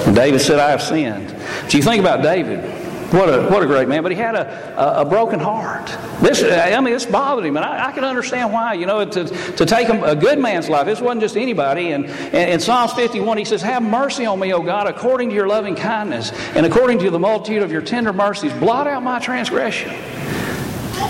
And 0.08 0.16
David 0.16 0.40
said, 0.40 0.60
"I 0.60 0.70
have 0.70 0.82
sinned." 0.82 1.30
So 1.70 1.78
you 1.78 1.84
think 1.84 2.00
about 2.00 2.24
David. 2.24 2.81
What 3.12 3.28
a, 3.28 3.42
what 3.50 3.62
a 3.62 3.66
great 3.66 3.90
man. 3.90 4.04
But 4.04 4.14
he 4.14 4.18
had 4.18 4.36
a, 4.36 4.80
a, 4.80 5.02
a 5.02 5.06
broken 5.06 5.40
heart. 5.40 5.88
This, 6.22 6.44
I 6.44 6.80
mean, 6.80 6.94
this 6.94 7.06
bothered 7.06 7.46
him. 7.46 7.58
And 7.58 7.66
I, 7.66 7.90
I 7.90 7.92
can 7.92 8.06
understand 8.06 8.54
why. 8.54 8.74
You 8.74 8.86
know, 8.86 9.04
to, 9.04 9.26
to 9.26 9.66
take 9.66 9.90
a, 9.90 10.02
a 10.04 10.16
good 10.16 10.40
man's 10.40 10.70
life, 10.70 10.86
this 10.86 11.02
wasn't 11.02 11.22
just 11.22 11.36
anybody. 11.36 11.92
And, 11.92 12.06
in 12.34 12.60
Psalms 12.60 12.94
51, 12.94 13.38
he 13.38 13.46
says, 13.46 13.62
Have 13.62 13.84
mercy 13.84 14.26
on 14.26 14.40
me, 14.40 14.54
O 14.54 14.62
God, 14.62 14.88
according 14.88 15.30
to 15.30 15.36
your 15.36 15.48
loving 15.48 15.76
kindness 15.76 16.32
and 16.56 16.66
according 16.66 17.00
to 17.00 17.10
the 17.10 17.20
multitude 17.20 17.64
of 17.64 17.72
your 17.72 17.82
tender 17.82 18.14
mercies. 18.14 18.54
Blot 18.54 18.88
out 18.88 19.04
my 19.04 19.20
transgression. 19.20 19.94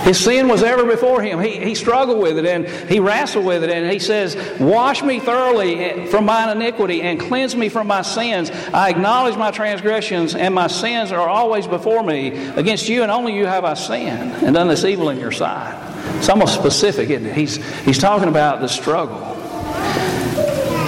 His 0.03 0.19
sin 0.19 0.47
was 0.47 0.63
ever 0.63 0.85
before 0.85 1.21
him. 1.21 1.39
He, 1.39 1.57
he 1.57 1.75
struggled 1.75 2.19
with 2.19 2.37
it 2.37 2.45
and 2.45 2.67
he 2.89 2.99
wrestled 2.99 3.45
with 3.45 3.63
it. 3.63 3.69
And 3.69 3.91
he 3.91 3.99
says, 3.99 4.35
Wash 4.59 5.03
me 5.03 5.19
thoroughly 5.19 6.07
from 6.07 6.25
mine 6.25 6.49
iniquity 6.49 7.01
and 7.01 7.19
cleanse 7.19 7.55
me 7.55 7.69
from 7.69 7.87
my 7.87 8.01
sins. 8.01 8.49
I 8.73 8.89
acknowledge 8.89 9.37
my 9.37 9.51
transgressions 9.51 10.33
and 10.33 10.55
my 10.55 10.67
sins 10.67 11.11
are 11.11 11.29
always 11.29 11.67
before 11.67 12.03
me. 12.03 12.29
Against 12.55 12.89
you 12.89 13.03
and 13.03 13.11
only 13.11 13.35
you 13.35 13.45
have 13.45 13.63
I 13.63 13.75
sinned 13.75 14.33
and 14.43 14.55
done 14.55 14.67
this 14.67 14.83
evil 14.85 15.09
in 15.09 15.19
your 15.19 15.31
sight. 15.31 15.77
It's 16.17 16.29
almost 16.29 16.55
specific, 16.55 17.09
isn't 17.09 17.27
it? 17.27 17.35
He's, 17.35 17.63
he's 17.83 17.99
talking 17.99 18.27
about 18.27 18.59
the 18.59 18.67
struggle. 18.67 19.19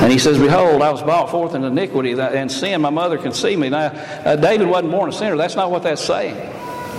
And 0.03 0.11
he 0.11 0.17
says, 0.17 0.37
Behold, 0.37 0.81
I 0.81 0.91
was 0.91 1.01
brought 1.01 1.29
forth 1.29 1.55
in 1.55 1.63
iniquity 1.63 2.11
and 2.11 2.51
sin. 2.51 2.81
My 2.81 2.89
mother 2.89 3.17
conceived 3.17 3.61
me. 3.61 3.69
Now, 3.69 3.85
uh, 4.25 4.35
David 4.35 4.67
wasn't 4.67 4.91
born 4.91 5.09
a 5.09 5.13
sinner. 5.13 5.37
That's 5.37 5.55
not 5.55 5.71
what 5.71 5.83
that's 5.83 6.03
saying. 6.03 6.35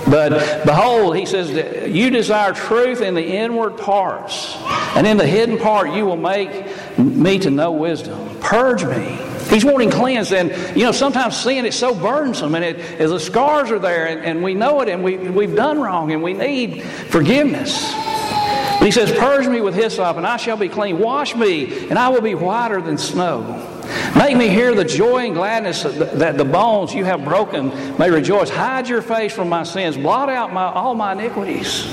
But 0.08 0.64
behold, 0.66 1.16
he 1.16 1.26
says, 1.26 1.50
You 1.90 2.10
desire 2.10 2.52
truth 2.52 3.00
in 3.00 3.14
the 3.14 3.24
inward 3.24 3.78
parts, 3.78 4.56
and 4.96 5.06
in 5.06 5.16
the 5.16 5.26
hidden 5.26 5.58
part 5.58 5.90
you 5.92 6.04
will 6.04 6.16
make 6.16 6.66
me 6.98 7.38
to 7.38 7.50
know 7.50 7.72
wisdom. 7.72 8.38
Purge 8.40 8.84
me. 8.84 9.18
He's 9.48 9.64
wanting 9.64 9.90
cleansed. 9.90 10.32
And, 10.32 10.50
you 10.76 10.84
know, 10.84 10.92
sometimes 10.92 11.36
sin 11.36 11.64
is 11.64 11.74
so 11.74 11.94
burdensome, 11.94 12.54
and 12.54 12.64
it, 12.64 12.98
the 12.98 13.18
scars 13.18 13.70
are 13.70 13.78
there, 13.78 14.06
and, 14.06 14.20
and 14.24 14.42
we 14.42 14.54
know 14.54 14.80
it, 14.80 14.88
and 14.88 15.02
we, 15.04 15.16
we've 15.16 15.54
done 15.54 15.80
wrong, 15.80 16.12
and 16.12 16.22
we 16.22 16.32
need 16.32 16.82
forgiveness. 16.82 17.92
But 17.92 18.86
he 18.86 18.90
says, 18.90 19.10
Purge 19.12 19.46
me 19.46 19.60
with 19.60 19.74
hyssop, 19.74 20.16
and 20.16 20.26
I 20.26 20.36
shall 20.36 20.56
be 20.56 20.68
clean. 20.68 20.98
Wash 20.98 21.34
me, 21.34 21.88
and 21.88 21.98
I 21.98 22.08
will 22.08 22.20
be 22.20 22.34
whiter 22.34 22.80
than 22.80 22.98
snow. 22.98 23.73
Make 24.16 24.36
me 24.36 24.48
hear 24.48 24.74
the 24.74 24.84
joy 24.84 25.26
and 25.26 25.34
gladness 25.34 25.82
that 25.82 26.38
the 26.38 26.44
bones 26.44 26.94
you 26.94 27.04
have 27.04 27.24
broken 27.24 27.68
may 27.98 28.10
rejoice. 28.10 28.50
Hide 28.50 28.88
your 28.88 29.02
face 29.02 29.32
from 29.32 29.48
my 29.48 29.64
sins. 29.64 29.96
Blot 29.96 30.28
out 30.28 30.52
my, 30.52 30.64
all 30.64 30.94
my 30.94 31.12
iniquities. 31.12 31.84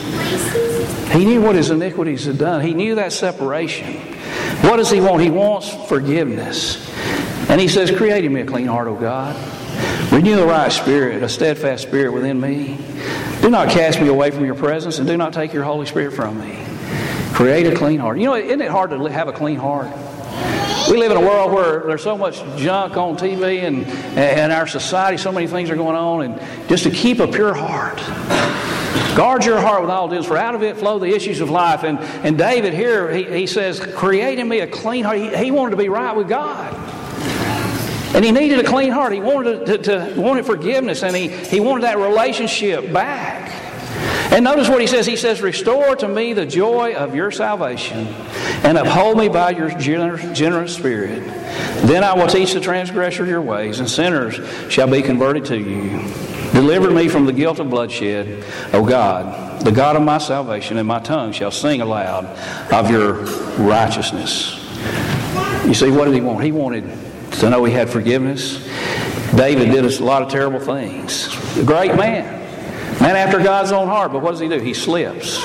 He 1.11 1.25
knew 1.25 1.41
what 1.41 1.55
his 1.55 1.71
iniquities 1.71 2.25
had 2.25 2.37
done. 2.37 2.61
He 2.61 2.73
knew 2.73 2.95
that 2.95 3.11
separation. 3.11 3.95
What 4.61 4.77
does 4.77 4.91
he 4.91 5.01
want? 5.01 5.21
He 5.21 5.29
wants 5.29 5.73
forgiveness. 5.87 6.89
And 7.49 7.59
he 7.59 7.67
says, 7.67 7.91
Create 7.91 8.23
in 8.23 8.33
me 8.33 8.41
a 8.41 8.45
clean 8.45 8.67
heart, 8.67 8.87
O 8.87 8.95
God. 8.95 9.35
Renew 10.11 10.35
the 10.35 10.45
right 10.45 10.71
spirit, 10.71 11.23
a 11.23 11.29
steadfast 11.29 11.83
spirit 11.83 12.11
within 12.11 12.39
me. 12.39 12.77
Do 13.41 13.49
not 13.49 13.69
cast 13.69 13.99
me 13.99 14.07
away 14.07 14.29
from 14.31 14.45
your 14.45 14.55
presence, 14.55 14.99
and 14.99 15.07
do 15.07 15.17
not 15.17 15.33
take 15.33 15.53
your 15.53 15.63
Holy 15.63 15.85
Spirit 15.85 16.13
from 16.13 16.39
me. 16.39 16.63
Create 17.33 17.65
a 17.65 17.75
clean 17.75 17.99
heart. 17.99 18.19
You 18.19 18.25
know, 18.25 18.35
isn't 18.35 18.61
it 18.61 18.69
hard 18.69 18.91
to 18.91 18.97
have 19.05 19.27
a 19.27 19.33
clean 19.33 19.57
heart? 19.57 19.87
We 20.91 20.97
live 20.97 21.11
in 21.11 21.15
a 21.15 21.21
world 21.21 21.53
where 21.53 21.79
there's 21.87 22.03
so 22.03 22.17
much 22.17 22.43
junk 22.57 22.97
on 22.97 23.15
TV 23.15 23.63
and, 23.63 23.85
and 24.17 24.51
our 24.51 24.67
society, 24.67 25.15
so 25.15 25.31
many 25.31 25.47
things 25.47 25.69
are 25.69 25.77
going 25.77 25.95
on, 25.95 26.21
and 26.23 26.67
just 26.67 26.83
to 26.83 26.91
keep 26.91 27.21
a 27.21 27.27
pure 27.29 27.53
heart. 27.53 27.95
Guard 29.15 29.45
your 29.45 29.61
heart 29.61 29.79
with 29.79 29.89
all 29.89 30.09
diligence, 30.09 30.27
for 30.27 30.35
out 30.35 30.53
of 30.53 30.63
it 30.63 30.75
flow 30.75 30.99
the 30.99 31.05
issues 31.05 31.39
of 31.39 31.49
life. 31.49 31.85
And, 31.85 31.97
and 32.25 32.37
David 32.37 32.73
here, 32.73 33.09
he, 33.09 33.23
he 33.23 33.47
says, 33.47 33.79
Create 33.79 34.37
in 34.37 34.49
me 34.49 34.59
a 34.59 34.67
clean 34.67 35.05
heart. 35.05 35.17
He, 35.17 35.33
he 35.33 35.49
wanted 35.49 35.71
to 35.71 35.77
be 35.77 35.87
right 35.87 36.13
with 36.13 36.27
God. 36.27 36.73
And 38.13 38.25
he 38.25 38.33
needed 38.33 38.59
a 38.59 38.67
clean 38.67 38.91
heart. 38.91 39.13
He 39.13 39.21
wanted 39.21 39.65
to, 39.65 39.77
to, 39.77 40.13
to 40.13 40.19
wanted 40.19 40.45
forgiveness, 40.45 41.03
and 41.03 41.15
he, 41.15 41.29
he 41.29 41.61
wanted 41.61 41.85
that 41.85 41.99
relationship 41.99 42.91
back. 42.91 43.60
And 44.31 44.45
notice 44.45 44.69
what 44.69 44.79
he 44.79 44.87
says. 44.87 45.05
He 45.05 45.17
says, 45.17 45.41
Restore 45.41 45.97
to 45.97 46.07
me 46.07 46.31
the 46.31 46.45
joy 46.45 46.95
of 46.95 47.13
your 47.13 47.31
salvation 47.31 48.07
and 48.63 48.77
uphold 48.77 49.17
me 49.17 49.27
by 49.27 49.49
your 49.49 49.69
generous, 49.77 50.37
generous 50.37 50.73
spirit. 50.73 51.21
Then 51.85 52.05
I 52.05 52.13
will 52.13 52.27
teach 52.27 52.53
the 52.53 52.61
transgressor 52.61 53.25
your 53.25 53.41
ways, 53.41 53.79
and 53.79 53.89
sinners 53.89 54.39
shall 54.71 54.89
be 54.89 55.01
converted 55.01 55.43
to 55.45 55.57
you. 55.57 55.99
Deliver 56.53 56.91
me 56.91 57.09
from 57.09 57.25
the 57.25 57.33
guilt 57.33 57.59
of 57.59 57.69
bloodshed, 57.69 58.45
O 58.71 58.85
God, 58.85 59.61
the 59.65 59.71
God 59.71 59.97
of 59.97 60.01
my 60.01 60.17
salvation, 60.17 60.77
and 60.77 60.87
my 60.87 60.99
tongue 60.99 61.33
shall 61.33 61.51
sing 61.51 61.81
aloud 61.81 62.25
of 62.71 62.89
your 62.89 63.25
righteousness. 63.57 64.57
You 65.65 65.73
see, 65.73 65.91
what 65.91 66.05
did 66.05 66.13
he 66.13 66.21
want? 66.21 66.43
He 66.43 66.53
wanted 66.53 66.83
to 67.33 67.49
know 67.49 67.65
he 67.65 67.73
had 67.73 67.89
forgiveness. 67.89 68.65
David 69.35 69.71
did 69.71 69.85
a 69.85 70.03
lot 70.03 70.21
of 70.21 70.29
terrible 70.29 70.59
things. 70.59 71.27
A 71.57 71.63
great 71.63 71.95
man. 71.95 72.40
Man 73.01 73.15
after 73.15 73.39
God's 73.39 73.71
own 73.71 73.87
heart, 73.87 74.11
but 74.11 74.21
what 74.21 74.29
does 74.31 74.39
he 74.39 74.47
do? 74.47 74.59
He 74.59 74.75
slips. 74.75 75.43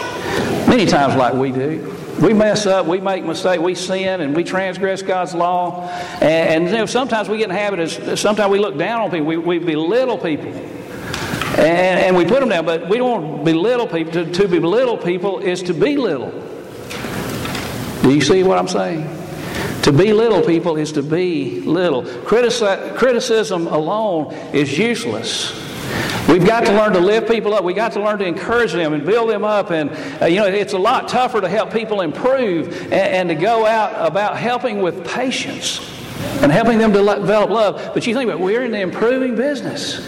Many 0.68 0.84
times, 0.84 1.16
like 1.16 1.32
we 1.32 1.52
do. 1.52 1.96
We 2.20 2.34
mess 2.34 2.66
up, 2.66 2.86
we 2.86 3.00
make 3.00 3.24
mistakes, 3.24 3.62
we 3.62 3.74
sin, 3.74 4.20
and 4.20 4.36
we 4.36 4.44
transgress 4.44 5.00
God's 5.00 5.34
law. 5.34 5.88
And, 6.20 6.22
and 6.22 6.64
you 6.66 6.72
know, 6.72 6.86
sometimes 6.86 7.30
we 7.30 7.38
get 7.38 7.44
in 7.44 7.50
the 7.50 7.60
habit 7.60 7.80
of, 7.80 8.18
sometimes 8.18 8.50
we 8.50 8.58
look 8.58 8.76
down 8.76 9.00
on 9.00 9.10
people, 9.10 9.26
we, 9.26 9.38
we 9.38 9.58
belittle 9.58 10.18
people. 10.18 10.52
And, 11.58 11.98
and, 11.98 12.16
we 12.16 12.26
put 12.26 12.40
them 12.40 12.50
down, 12.50 12.66
but 12.66 12.90
we 12.90 12.98
don't 12.98 13.42
belittle 13.42 13.86
people. 13.86 14.12
To, 14.12 14.30
to 14.30 14.48
belittle 14.48 14.98
people 14.98 15.38
is 15.38 15.62
to 15.62 15.72
be 15.72 15.96
little. 15.96 16.30
Do 18.02 18.14
you 18.14 18.20
see 18.20 18.42
what 18.42 18.58
I'm 18.58 18.68
saying? 18.68 19.08
To 19.84 19.92
belittle 19.92 20.42
people 20.42 20.76
is 20.76 20.92
to 20.92 21.02
be 21.02 21.60
little. 21.60 22.02
Critici- 22.02 22.96
criticism 22.96 23.66
alone 23.68 24.34
is 24.52 24.76
useless. 24.76 25.62
We've 26.28 26.44
got 26.44 26.66
to 26.66 26.72
learn 26.72 26.92
to 26.94 27.00
lift 27.00 27.28
people 27.28 27.54
up. 27.54 27.62
We've 27.62 27.76
got 27.76 27.92
to 27.92 28.02
learn 28.02 28.18
to 28.18 28.26
encourage 28.26 28.72
them 28.72 28.92
and 28.94 29.06
build 29.06 29.30
them 29.30 29.44
up. 29.44 29.70
And, 29.70 29.90
uh, 30.20 30.26
you 30.26 30.40
know, 30.40 30.46
it's 30.46 30.72
a 30.72 30.78
lot 30.78 31.08
tougher 31.08 31.40
to 31.40 31.48
help 31.48 31.72
people 31.72 32.00
improve 32.00 32.68
and, 32.84 32.92
and 32.92 33.28
to 33.28 33.36
go 33.36 33.64
out 33.64 33.94
about 34.04 34.36
helping 34.36 34.82
with 34.82 35.06
patience 35.06 35.78
and 36.42 36.50
helping 36.50 36.78
them 36.78 36.92
to 36.92 36.98
develop 36.98 37.50
love. 37.50 37.94
But 37.94 38.06
you 38.06 38.14
think 38.14 38.28
about 38.28 38.40
we're 38.40 38.64
in 38.64 38.72
the 38.72 38.80
improving 38.80 39.36
business. 39.36 39.98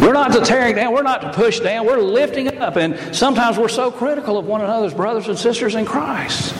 We're 0.00 0.12
not 0.12 0.32
to 0.32 0.40
tearing 0.40 0.74
down, 0.74 0.92
we're 0.92 1.02
not 1.02 1.22
to 1.22 1.32
push 1.32 1.60
down, 1.60 1.86
we're 1.86 2.00
lifting 2.00 2.58
up. 2.58 2.76
And 2.76 3.14
sometimes 3.14 3.56
we're 3.56 3.68
so 3.68 3.90
critical 3.90 4.36
of 4.36 4.46
one 4.46 4.60
another's 4.60 4.92
brothers 4.92 5.28
and 5.28 5.38
sisters 5.38 5.76
in 5.76 5.86
Christ. 5.86 6.54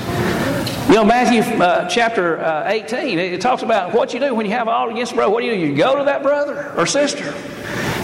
You 0.88 0.94
know, 0.94 1.04
Matthew 1.04 1.40
uh, 1.62 1.88
chapter 1.88 2.40
uh, 2.40 2.70
18, 2.70 3.18
it, 3.18 3.32
it, 3.34 3.40
talks 3.40 3.62
about 3.62 3.92
what 3.92 4.14
you 4.14 4.20
do 4.20 4.34
when 4.34 4.46
you 4.46 4.52
have 4.52 4.68
all 4.68 4.90
against 4.90 5.12
a 5.12 5.14
brother. 5.16 5.32
What 5.32 5.40
do 5.40 5.46
you 5.46 5.54
do? 5.54 5.58
You 5.58 5.76
go 5.76 5.98
to 5.98 6.04
that 6.04 6.22
brother 6.22 6.72
or 6.76 6.86
sister 6.86 7.34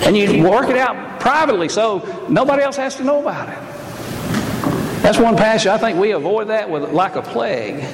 and 0.07 0.17
you 0.17 0.43
work 0.43 0.69
it 0.69 0.77
out 0.77 1.21
privately 1.21 1.69
so 1.69 2.27
nobody 2.29 2.63
else 2.63 2.77
has 2.77 2.97
to 2.97 3.05
know 3.05 3.21
about 3.21 3.49
it. 3.49 3.59
That's 5.03 5.19
one 5.19 5.37
passage 5.37 5.69
I 5.69 5.79
think 5.79 5.99
we 5.99 6.11
avoid 6.11 6.49
that 6.49 6.69
with 6.69 6.91
like 6.93 7.17
a 7.17 7.23
plague. 7.23 7.85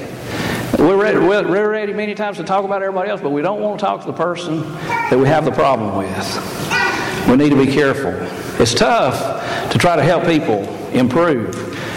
We're 0.78 0.96
ready, 0.96 1.18
we're 1.18 1.70
ready 1.70 1.92
many 1.92 2.14
times 2.14 2.38
to 2.38 2.44
talk 2.44 2.64
about 2.64 2.82
everybody 2.82 3.10
else, 3.10 3.20
but 3.20 3.30
we 3.30 3.42
don't 3.42 3.60
want 3.60 3.78
to 3.78 3.86
talk 3.86 4.00
to 4.00 4.06
the 4.06 4.12
person 4.12 4.60
that 4.72 5.18
we 5.18 5.26
have 5.28 5.44
the 5.44 5.52
problem 5.52 5.96
with. 5.96 7.28
We 7.28 7.36
need 7.36 7.50
to 7.50 7.56
be 7.56 7.72
careful. 7.72 8.12
It's 8.60 8.74
tough 8.74 9.70
to 9.70 9.78
try 9.78 9.96
to 9.96 10.02
help 10.02 10.24
people 10.24 10.64
improve. 10.90 11.52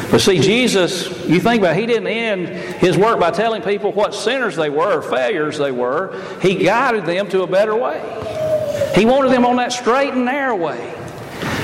But 0.09 0.21
see, 0.21 0.39
Jesus, 0.39 1.09
you 1.27 1.39
think 1.39 1.61
about 1.61 1.75
it, 1.75 1.81
he 1.81 1.85
didn't 1.85 2.07
end 2.07 2.47
his 2.47 2.97
work 2.97 3.19
by 3.19 3.31
telling 3.31 3.61
people 3.61 3.91
what 3.91 4.13
sinners 4.13 4.55
they 4.55 4.69
were 4.69 4.99
or 4.99 5.01
failures 5.01 5.57
they 5.57 5.71
were. 5.71 6.23
He 6.41 6.55
guided 6.55 7.05
them 7.05 7.27
to 7.29 7.41
a 7.41 7.47
better 7.47 7.75
way. 7.75 7.99
He 8.95 9.05
wanted 9.05 9.31
them 9.31 9.45
on 9.45 9.57
that 9.57 9.71
straight 9.71 10.13
and 10.13 10.25
narrow 10.25 10.55
way. 10.55 10.93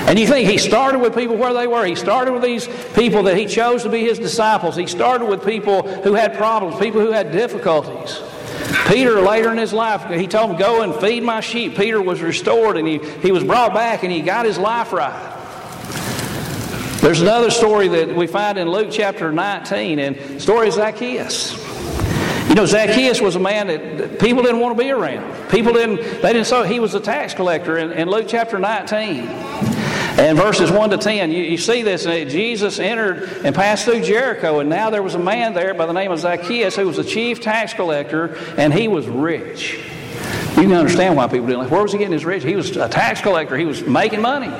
And 0.06 0.18
you 0.18 0.26
think 0.26 0.48
he 0.48 0.58
started 0.58 0.98
with 0.98 1.14
people 1.14 1.36
where 1.36 1.54
they 1.54 1.66
were. 1.66 1.84
He 1.86 1.94
started 1.94 2.32
with 2.32 2.42
these 2.42 2.68
people 2.94 3.22
that 3.24 3.36
he 3.36 3.46
chose 3.46 3.84
to 3.84 3.88
be 3.88 4.00
his 4.00 4.18
disciples. 4.18 4.76
He 4.76 4.86
started 4.86 5.24
with 5.24 5.44
people 5.44 5.82
who 6.02 6.12
had 6.12 6.36
problems, 6.36 6.78
people 6.78 7.00
who 7.00 7.10
had 7.10 7.32
difficulties. 7.32 8.20
Peter, 8.86 9.20
later 9.22 9.50
in 9.50 9.56
his 9.56 9.72
life, 9.72 10.04
he 10.10 10.26
told 10.26 10.50
him, 10.50 10.56
Go 10.58 10.82
and 10.82 10.94
feed 10.96 11.22
my 11.22 11.40
sheep. 11.40 11.74
Peter 11.74 12.02
was 12.02 12.20
restored 12.20 12.76
and 12.76 12.86
he, 12.86 12.98
he 12.98 13.32
was 13.32 13.42
brought 13.42 13.72
back 13.72 14.02
and 14.02 14.12
he 14.12 14.20
got 14.20 14.44
his 14.44 14.58
life 14.58 14.92
right. 14.92 15.30
There's 17.00 17.22
another 17.22 17.50
story 17.50 17.88
that 17.88 18.14
we 18.14 18.26
find 18.26 18.58
in 18.58 18.70
Luke 18.70 18.88
chapter 18.90 19.32
19, 19.32 19.98
and 19.98 20.40
story 20.40 20.68
of 20.68 20.74
Zacchaeus. 20.74 21.63
You 22.48 22.54
know, 22.54 22.66
Zacchaeus 22.66 23.20
was 23.20 23.36
a 23.36 23.40
man 23.40 23.66
that 23.66 24.20
people 24.20 24.42
didn't 24.42 24.60
want 24.60 24.76
to 24.76 24.82
be 24.82 24.90
around. 24.90 25.50
People 25.50 25.72
didn't, 25.72 25.96
they 26.22 26.32
didn't 26.32 26.46
so 26.46 26.62
he 26.62 26.78
was 26.78 26.94
a 26.94 27.00
tax 27.00 27.34
collector 27.34 27.78
in, 27.78 27.92
in 27.92 28.08
Luke 28.08 28.26
chapter 28.28 28.58
19. 28.58 29.28
And 30.16 30.38
verses 30.38 30.70
1 30.70 30.90
to 30.90 30.96
10, 30.96 31.32
you, 31.32 31.42
you 31.42 31.58
see 31.58 31.82
this. 31.82 32.04
Jesus 32.04 32.78
entered 32.78 33.24
and 33.44 33.52
passed 33.52 33.84
through 33.84 34.02
Jericho, 34.02 34.60
and 34.60 34.70
now 34.70 34.88
there 34.88 35.02
was 35.02 35.16
a 35.16 35.18
man 35.18 35.54
there 35.54 35.74
by 35.74 35.86
the 35.86 35.92
name 35.92 36.12
of 36.12 36.20
Zacchaeus 36.20 36.76
who 36.76 36.86
was 36.86 36.98
a 36.98 37.04
chief 37.04 37.40
tax 37.40 37.74
collector, 37.74 38.36
and 38.56 38.72
he 38.72 38.86
was 38.86 39.08
rich. 39.08 39.80
You 40.56 40.62
can 40.62 40.72
understand 40.74 41.16
why 41.16 41.26
people 41.26 41.46
didn't 41.46 41.62
like. 41.62 41.70
Where 41.72 41.82
was 41.82 41.90
he 41.90 41.98
getting 41.98 42.12
his 42.12 42.24
rich? 42.24 42.44
He 42.44 42.54
was 42.54 42.76
a 42.76 42.88
tax 42.88 43.20
collector. 43.20 43.56
He 43.56 43.64
was 43.64 43.82
making 43.82 44.20
money. 44.20 44.52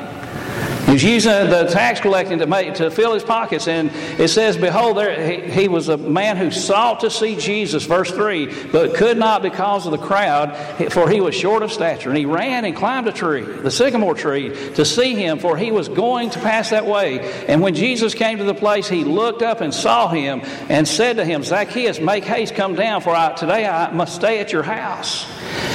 He's 0.87 1.03
using 1.03 1.33
the 1.51 1.65
tax 1.65 1.99
collecting 1.99 2.39
to 2.39 2.47
make 2.47 2.75
to 2.75 2.89
fill 2.89 3.15
his 3.15 3.25
pockets, 3.25 3.67
and 3.67 3.91
it 4.17 4.29
says, 4.29 4.57
"Behold, 4.57 4.97
there 4.97 5.27
he, 5.27 5.51
he, 5.51 5.67
was 5.67 5.89
a 5.89 5.97
man 5.97 6.37
who 6.37 6.53
sought 6.53 7.01
to 7.01 7.11
see 7.11 7.35
Jesus." 7.35 7.85
Verse 7.85 8.13
three, 8.13 8.47
but 8.71 8.95
could 8.95 9.17
not 9.17 9.43
because 9.43 9.87
of 9.87 9.93
the 9.93 9.99
crowd, 9.99 10.55
for 10.93 11.09
he 11.09 11.21
was 11.21 11.35
short 11.35 11.65
of 11.65 11.73
stature, 11.73 12.11
and 12.11 12.19
he 12.19 12.27
ran 12.27 12.65
and 12.65 12.77
climbed 12.77 13.09
a 13.09 13.13
tree, 13.13 13.43
the 13.43 13.73
sycamore 13.73 14.15
tree, 14.15 14.51
to 14.75 14.85
see 14.85 15.17
him, 15.17 15.41
for 15.41 15.57
he 15.57 15.73
was 15.73 15.89
going 15.89 16.31
to 16.31 16.39
pass 16.39 16.71
that 16.71 16.87
way. 16.87 17.19
And 17.49 17.61
when 17.61 17.75
Jesus 17.75 18.15
came 18.15 18.39
to 18.39 18.45
the 18.45 18.55
place, 18.55 18.89
he 18.89 19.03
looked 19.03 19.43
up 19.43 19.63
and 19.63 19.75
saw 19.75 20.09
him, 20.09 20.43
and 20.69 20.87
said 20.87 21.17
to 21.17 21.25
him, 21.25 21.43
"Zacchaeus, 21.43 21.99
make 21.99 22.25
haste, 22.25 22.55
come 22.55 22.77
down, 22.77 23.01
for 23.01 23.11
I, 23.11 23.33
today 23.33 23.67
I 23.67 23.91
must 23.91 24.15
stay 24.15 24.39
at 24.39 24.53
your 24.53 24.63
house." 24.63 25.27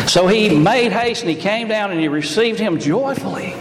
So 0.07 0.27
he 0.27 0.55
made 0.55 0.93
haste, 0.93 1.23
and 1.23 1.29
he 1.29 1.35
came 1.35 1.67
down, 1.67 1.91
and 1.91 1.99
he 1.99 2.07
received 2.07 2.59
him 2.59 2.79
joyfully. 2.79 3.53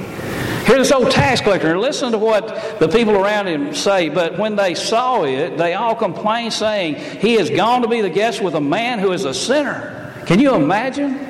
Here's 0.64 0.88
this 0.88 0.92
old 0.92 1.10
tax 1.10 1.40
collector, 1.40 1.78
listen 1.78 2.12
to 2.12 2.18
what 2.18 2.78
the 2.78 2.88
people 2.88 3.16
around 3.16 3.48
him 3.48 3.74
say. 3.74 4.08
But 4.08 4.38
when 4.38 4.56
they 4.56 4.74
saw 4.74 5.24
it, 5.24 5.56
they 5.56 5.74
all 5.74 5.94
complained, 5.94 6.52
saying, 6.52 6.96
He 7.20 7.34
has 7.34 7.50
gone 7.50 7.82
to 7.82 7.88
be 7.88 8.00
the 8.00 8.10
guest 8.10 8.42
with 8.42 8.54
a 8.54 8.60
man 8.60 8.98
who 8.98 9.12
is 9.12 9.24
a 9.24 9.34
sinner. 9.34 10.12
Can 10.26 10.40
you 10.40 10.54
imagine? 10.54 11.26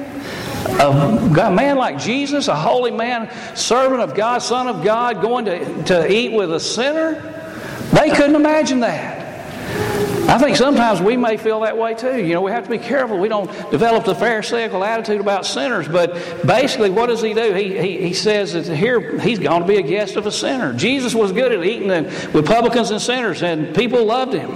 A 0.81 1.51
man 1.51 1.77
like 1.77 1.99
Jesus, 1.99 2.49
a 2.49 2.55
holy 2.55 2.91
man, 2.91 3.31
servant 3.57 4.01
of 4.01 4.15
God, 4.15 4.39
son 4.39 4.69
of 4.69 4.85
God, 4.85 5.21
going 5.21 5.45
to, 5.45 5.83
to 5.85 6.13
eat 6.13 6.33
with 6.33 6.53
a 6.53 6.61
sinner? 6.61 7.15
They 7.93 8.11
couldn't 8.11 8.37
imagine 8.37 8.81
that. 8.81 9.18
I 10.29 10.37
think 10.37 10.59
sometimes 10.59 11.01
we 11.01 11.17
may 11.17 11.39
feel 11.39 11.61
that 11.61 11.79
way 11.79 11.95
too. 11.95 12.23
You 12.23 12.35
know, 12.35 12.43
we 12.43 12.51
have 12.51 12.65
to 12.65 12.71
be 12.71 12.77
careful 12.77 13.19
we 13.19 13.31
don't 13.31 13.51
develop 13.71 14.05
the 14.05 14.15
Pharisaical 14.15 14.85
attitude 14.85 15.23
about 15.23 15.47
sinners. 15.47 15.89
But 15.89 16.13
basically, 16.47 16.91
what 16.91 17.07
does 17.07 17.23
he 17.23 17.33
do? 17.33 17.55
He, 17.55 17.79
he, 17.79 18.03
he 18.03 18.13
says 18.13 18.53
that 18.53 18.67
here 18.67 19.19
he's 19.19 19.39
going 19.39 19.63
to 19.63 19.67
be 19.67 19.77
a 19.77 19.83
guest 19.83 20.17
of 20.17 20.27
a 20.27 20.31
sinner. 20.31 20.75
Jesus 20.75 21.15
was 21.15 21.33
good 21.33 21.51
at 21.51 21.65
eating 21.65 21.89
with 21.89 22.45
publicans 22.45 22.91
and 22.91 23.01
sinners, 23.01 23.43
and 23.43 23.75
people 23.75 24.05
loved 24.05 24.35
him. 24.35 24.51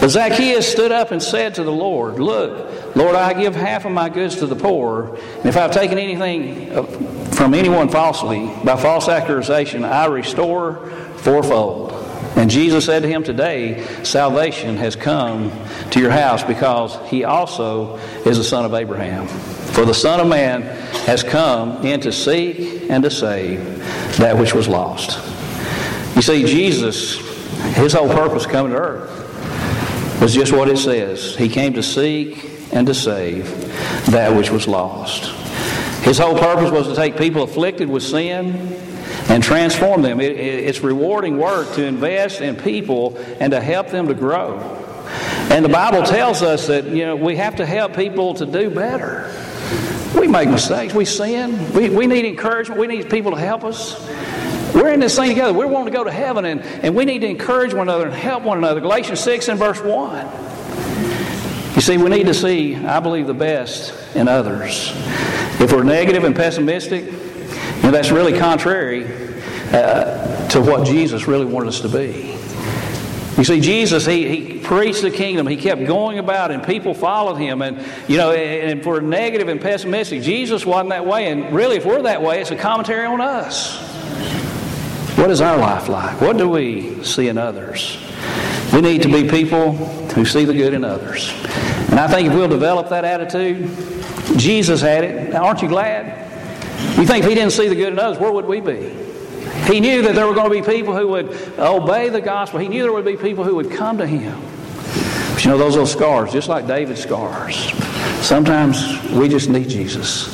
But 0.00 0.08
Zacchaeus 0.08 0.70
stood 0.70 0.90
up 0.90 1.12
and 1.12 1.22
said 1.22 1.54
to 1.54 1.62
the 1.62 1.72
Lord, 1.72 2.18
Look, 2.18 2.96
Lord, 2.96 3.14
I 3.14 3.32
give 3.32 3.54
half 3.54 3.84
of 3.84 3.92
my 3.92 4.08
goods 4.08 4.36
to 4.36 4.46
the 4.46 4.56
poor, 4.56 5.14
and 5.14 5.46
if 5.46 5.56
I've 5.56 5.70
taken 5.70 5.98
anything 5.98 6.72
uh, 6.72 6.82
from 7.30 7.54
anyone 7.54 7.88
falsely, 7.88 8.50
by 8.64 8.76
false 8.76 9.08
accusation, 9.08 9.84
I 9.84 10.06
restore 10.06 10.90
fourfold. 11.18 12.03
And 12.36 12.50
Jesus 12.50 12.84
said 12.86 13.02
to 13.02 13.08
him, 13.08 13.22
Today 13.22 13.84
salvation 14.02 14.76
has 14.76 14.96
come 14.96 15.52
to 15.90 16.00
your 16.00 16.10
house 16.10 16.42
because 16.42 16.98
he 17.08 17.24
also 17.24 17.96
is 18.26 18.38
the 18.38 18.44
son 18.44 18.64
of 18.64 18.74
Abraham. 18.74 19.28
For 19.74 19.84
the 19.84 19.94
Son 19.94 20.20
of 20.20 20.28
Man 20.28 20.62
has 21.06 21.22
come 21.22 21.84
in 21.84 22.00
to 22.00 22.12
seek 22.12 22.88
and 22.90 23.02
to 23.02 23.10
save 23.10 23.78
that 24.18 24.38
which 24.38 24.54
was 24.54 24.68
lost. 24.68 25.18
You 26.16 26.22
see, 26.22 26.44
Jesus, 26.44 27.16
his 27.74 27.92
whole 27.92 28.08
purpose 28.08 28.46
coming 28.46 28.72
to 28.72 28.78
earth 28.78 30.20
was 30.20 30.32
just 30.32 30.52
what 30.52 30.68
it 30.68 30.78
says. 30.78 31.34
He 31.36 31.48
came 31.48 31.72
to 31.74 31.82
seek 31.82 32.72
and 32.72 32.86
to 32.86 32.94
save 32.94 33.46
that 34.10 34.36
which 34.36 34.50
was 34.50 34.68
lost. 34.68 35.24
His 36.04 36.18
whole 36.18 36.38
purpose 36.38 36.70
was 36.70 36.86
to 36.86 36.94
take 36.94 37.16
people 37.16 37.42
afflicted 37.42 37.88
with 37.88 38.02
sin 38.02 38.73
and 39.28 39.42
transform 39.42 40.02
them. 40.02 40.20
It, 40.20 40.32
it, 40.32 40.64
it's 40.64 40.80
rewarding 40.80 41.38
work 41.38 41.72
to 41.74 41.84
invest 41.84 42.40
in 42.40 42.56
people 42.56 43.16
and 43.40 43.52
to 43.52 43.60
help 43.60 43.88
them 43.88 44.08
to 44.08 44.14
grow. 44.14 44.58
And 45.50 45.64
the 45.64 45.68
Bible 45.68 46.02
tells 46.02 46.42
us 46.42 46.66
that 46.66 46.86
you 46.86 47.06
know 47.06 47.16
we 47.16 47.36
have 47.36 47.56
to 47.56 47.66
help 47.66 47.94
people 47.94 48.34
to 48.34 48.46
do 48.46 48.70
better. 48.70 49.32
We 50.18 50.28
make 50.28 50.48
mistakes, 50.48 50.94
we 50.94 51.04
sin, 51.04 51.72
we, 51.72 51.90
we 51.90 52.06
need 52.06 52.24
encouragement, 52.24 52.80
we 52.80 52.86
need 52.86 53.10
people 53.10 53.32
to 53.32 53.38
help 53.38 53.64
us. 53.64 54.00
We're 54.74 54.92
in 54.92 55.00
this 55.00 55.16
thing 55.16 55.28
together. 55.28 55.52
We're 55.52 55.68
wanting 55.68 55.92
to 55.92 55.96
go 55.96 56.04
to 56.04 56.10
heaven, 56.10 56.44
and, 56.44 56.60
and 56.60 56.94
we 56.96 57.04
need 57.04 57.20
to 57.20 57.28
encourage 57.28 57.72
one 57.72 57.88
another 57.88 58.06
and 58.06 58.14
help 58.14 58.42
one 58.42 58.58
another. 58.58 58.80
Galatians 58.80 59.20
6 59.20 59.48
and 59.48 59.58
verse 59.58 59.80
1. 59.80 61.74
You 61.74 61.80
see, 61.80 61.96
we 61.96 62.10
need 62.10 62.26
to 62.26 62.34
see, 62.34 62.76
I 62.76 63.00
believe, 63.00 63.26
the 63.26 63.34
best 63.34 63.94
in 64.16 64.28
others. 64.28 64.92
If 65.60 65.72
we're 65.72 65.82
negative 65.84 66.24
and 66.24 66.34
pessimistic, 66.34 67.04
and 67.82 67.94
that's 67.94 68.10
really 68.10 68.38
contrary 68.38 69.04
uh, 69.72 70.48
to 70.48 70.60
what 70.60 70.86
Jesus 70.86 71.26
really 71.26 71.46
wanted 71.46 71.68
us 71.68 71.80
to 71.80 71.88
be. 71.88 72.38
You 73.36 73.42
see, 73.42 73.60
Jesus, 73.60 74.06
he, 74.06 74.28
he 74.28 74.58
preached 74.60 75.02
the 75.02 75.10
kingdom. 75.10 75.48
He 75.48 75.56
kept 75.56 75.84
going 75.86 76.20
about, 76.20 76.52
and 76.52 76.64
people 76.64 76.94
followed 76.94 77.34
him. 77.34 77.62
And, 77.62 77.84
you 78.06 78.16
know, 78.16 78.30
and 78.32 78.80
for 78.82 79.00
negative 79.00 79.48
and 79.48 79.60
pessimistic, 79.60 80.22
Jesus 80.22 80.64
wasn't 80.64 80.90
that 80.90 81.04
way. 81.04 81.26
And 81.32 81.52
really, 81.52 81.76
if 81.76 81.84
we're 81.84 82.02
that 82.02 82.22
way, 82.22 82.40
it's 82.40 82.52
a 82.52 82.56
commentary 82.56 83.06
on 83.06 83.20
us. 83.20 83.76
What 85.18 85.30
is 85.30 85.40
our 85.40 85.58
life 85.58 85.88
like? 85.88 86.20
What 86.20 86.36
do 86.36 86.48
we 86.48 87.02
see 87.02 87.26
in 87.26 87.36
others? 87.36 87.98
We 88.72 88.80
need 88.80 89.02
to 89.02 89.08
be 89.08 89.28
people 89.28 89.72
who 89.72 90.24
see 90.24 90.44
the 90.44 90.54
good 90.54 90.72
in 90.72 90.84
others. 90.84 91.32
And 91.90 91.98
I 91.98 92.06
think 92.06 92.28
if 92.28 92.34
we'll 92.34 92.48
develop 92.48 92.88
that 92.90 93.04
attitude, 93.04 93.68
Jesus 94.36 94.80
had 94.80 95.02
it. 95.02 95.34
Aren't 95.34 95.60
you 95.60 95.68
glad? 95.68 96.24
You 96.96 97.06
think 97.06 97.24
if 97.24 97.28
he 97.28 97.34
didn't 97.34 97.52
see 97.52 97.68
the 97.68 97.74
good 97.74 97.92
in 97.92 97.98
others, 97.98 98.18
where 98.18 98.32
would 98.32 98.46
we 98.46 98.60
be? 98.60 98.94
He 99.66 99.80
knew 99.80 100.02
that 100.02 100.14
there 100.14 100.26
were 100.26 100.34
going 100.34 100.50
to 100.50 100.62
be 100.62 100.62
people 100.62 100.96
who 100.96 101.08
would 101.08 101.30
obey 101.58 102.08
the 102.10 102.20
gospel. 102.20 102.60
He 102.60 102.68
knew 102.68 102.82
there 102.82 102.92
would 102.92 103.04
be 103.04 103.16
people 103.16 103.44
who 103.44 103.56
would 103.56 103.70
come 103.70 103.98
to 103.98 104.06
him. 104.06 104.40
But 105.32 105.44
you 105.44 105.50
know, 105.50 105.58
those 105.58 105.72
little 105.72 105.86
scars, 105.86 106.32
just 106.32 106.48
like 106.48 106.66
David's 106.66 107.02
scars, 107.02 107.72
sometimes 108.24 109.02
we 109.10 109.28
just 109.28 109.48
need 109.48 109.68
Jesus 109.68 110.26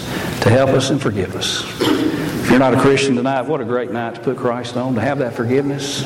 to 0.43 0.51
help 0.51 0.71
us 0.71 0.91
and 0.91 1.01
forgive 1.01 1.37
us. 1.37 1.65
If 1.81 2.51
you're 2.51 2.59
not 2.59 2.75
a 2.75 2.81
Christian 2.81 3.15
tonight, 3.15 3.43
what 3.43 3.61
a 3.61 3.65
great 3.65 3.93
night 3.93 4.17
to 4.17 4.21
put 4.21 4.37
Christ 4.37 4.77
on, 4.77 4.97
to 4.97 5.01
have 5.01 5.19
that 5.21 5.35
forgiveness. 5.35 6.03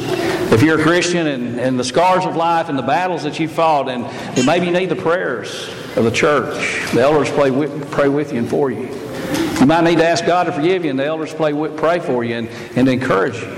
If 0.53 0.63
you're 0.63 0.79
a 0.79 0.83
Christian 0.83 1.27
and, 1.27 1.59
and 1.59 1.79
the 1.79 1.85
scars 1.85 2.27
of 2.27 2.37
life 2.37 2.69
and 2.69 2.79
the 2.79 2.83
battles 2.83 3.23
that 3.23 3.41
you 3.41 3.49
fought, 3.49 3.89
and, 3.89 4.05
maybe 4.47 4.67
you 4.67 4.73
need 4.73 4.91
the 4.91 4.97
prayers 4.97 5.69
of 5.97 6.05
the 6.05 6.11
church, 6.11 6.55
the 6.93 7.01
elders 7.01 7.31
pray 7.31 7.51
with, 7.51 7.91
pray 7.91 8.09
with 8.09 8.33
you 8.33 8.41
and 8.41 8.49
for 8.51 8.71
you. 8.71 9.04
You 9.65 9.69
might 9.69 9.85
need 9.85 9.97
to 9.97 10.07
ask 10.07 10.27
God 10.27 10.45
to 10.45 10.53
forgive 10.53 10.85
you, 10.85 10.91
and 10.91 10.99
the 10.99 11.07
elders 11.07 11.33
pray, 11.33 11.55
pray 11.71 11.99
for 11.99 12.23
you 12.23 12.35
and, 12.35 12.49
and 12.77 12.87
encourage 12.87 13.41
you. 13.41 13.49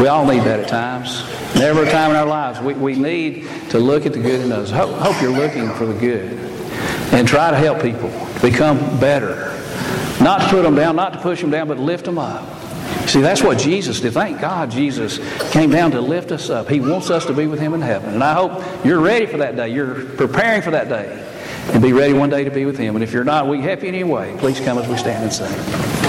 We 0.00 0.06
all 0.06 0.24
need 0.24 0.44
that 0.44 0.60
at 0.60 0.68
times. 0.68 1.24
Never 1.56 1.82
a 1.82 1.90
time 1.90 2.10
in 2.10 2.16
our 2.16 2.24
lives. 2.24 2.60
We, 2.60 2.74
we 2.74 2.94
need 2.94 3.48
to 3.70 3.80
look 3.80 4.06
at 4.06 4.12
the 4.12 4.20
good 4.20 4.40
in 4.40 4.52
us. 4.52 4.70
Hope, 4.70 4.94
hope 4.94 5.20
you're 5.20 5.32
looking 5.32 5.68
for 5.70 5.86
the 5.86 5.98
good. 5.98 6.34
And 7.12 7.26
try 7.26 7.50
to 7.50 7.56
help 7.56 7.82
people 7.82 8.10
become 8.40 8.78
better. 9.00 9.60
Not 10.22 10.42
to 10.42 10.48
put 10.50 10.62
them 10.62 10.76
down, 10.76 10.94
not 10.94 11.14
to 11.14 11.18
push 11.18 11.40
them 11.40 11.50
down, 11.50 11.66
but 11.66 11.80
lift 11.80 12.04
them 12.04 12.18
up. 12.18 12.48
See, 13.08 13.20
that's 13.20 13.42
what 13.42 13.58
Jesus 13.58 13.98
did. 13.98 14.12
Thank 14.12 14.40
God 14.40 14.70
Jesus 14.70 15.18
came 15.50 15.70
down 15.70 15.90
to 15.90 16.00
lift 16.00 16.30
us 16.30 16.48
up. 16.48 16.68
He 16.68 16.78
wants 16.78 17.10
us 17.10 17.26
to 17.26 17.32
be 17.32 17.48
with 17.48 17.58
Him 17.58 17.74
in 17.74 17.80
heaven. 17.80 18.14
And 18.14 18.22
I 18.22 18.34
hope 18.34 18.84
you're 18.84 19.00
ready 19.00 19.26
for 19.26 19.38
that 19.38 19.56
day. 19.56 19.70
You're 19.70 20.04
preparing 20.04 20.62
for 20.62 20.70
that 20.70 20.88
day. 20.88 21.26
And 21.72 21.82
be 21.82 21.92
ready 21.92 22.12
one 22.12 22.30
day 22.30 22.44
to 22.44 22.50
be 22.50 22.66
with 22.66 22.76
Him. 22.76 22.96
And 22.96 23.02
if 23.02 23.12
you're 23.12 23.24
not, 23.24 23.46
we 23.48 23.60
you 23.94 24.06
in. 24.06 24.36
Please 24.38 24.60
come 24.60 24.78
as 24.78 24.88
we 24.88 24.96
stand 24.96 25.24
and 25.24 25.32
sing. 25.32 25.99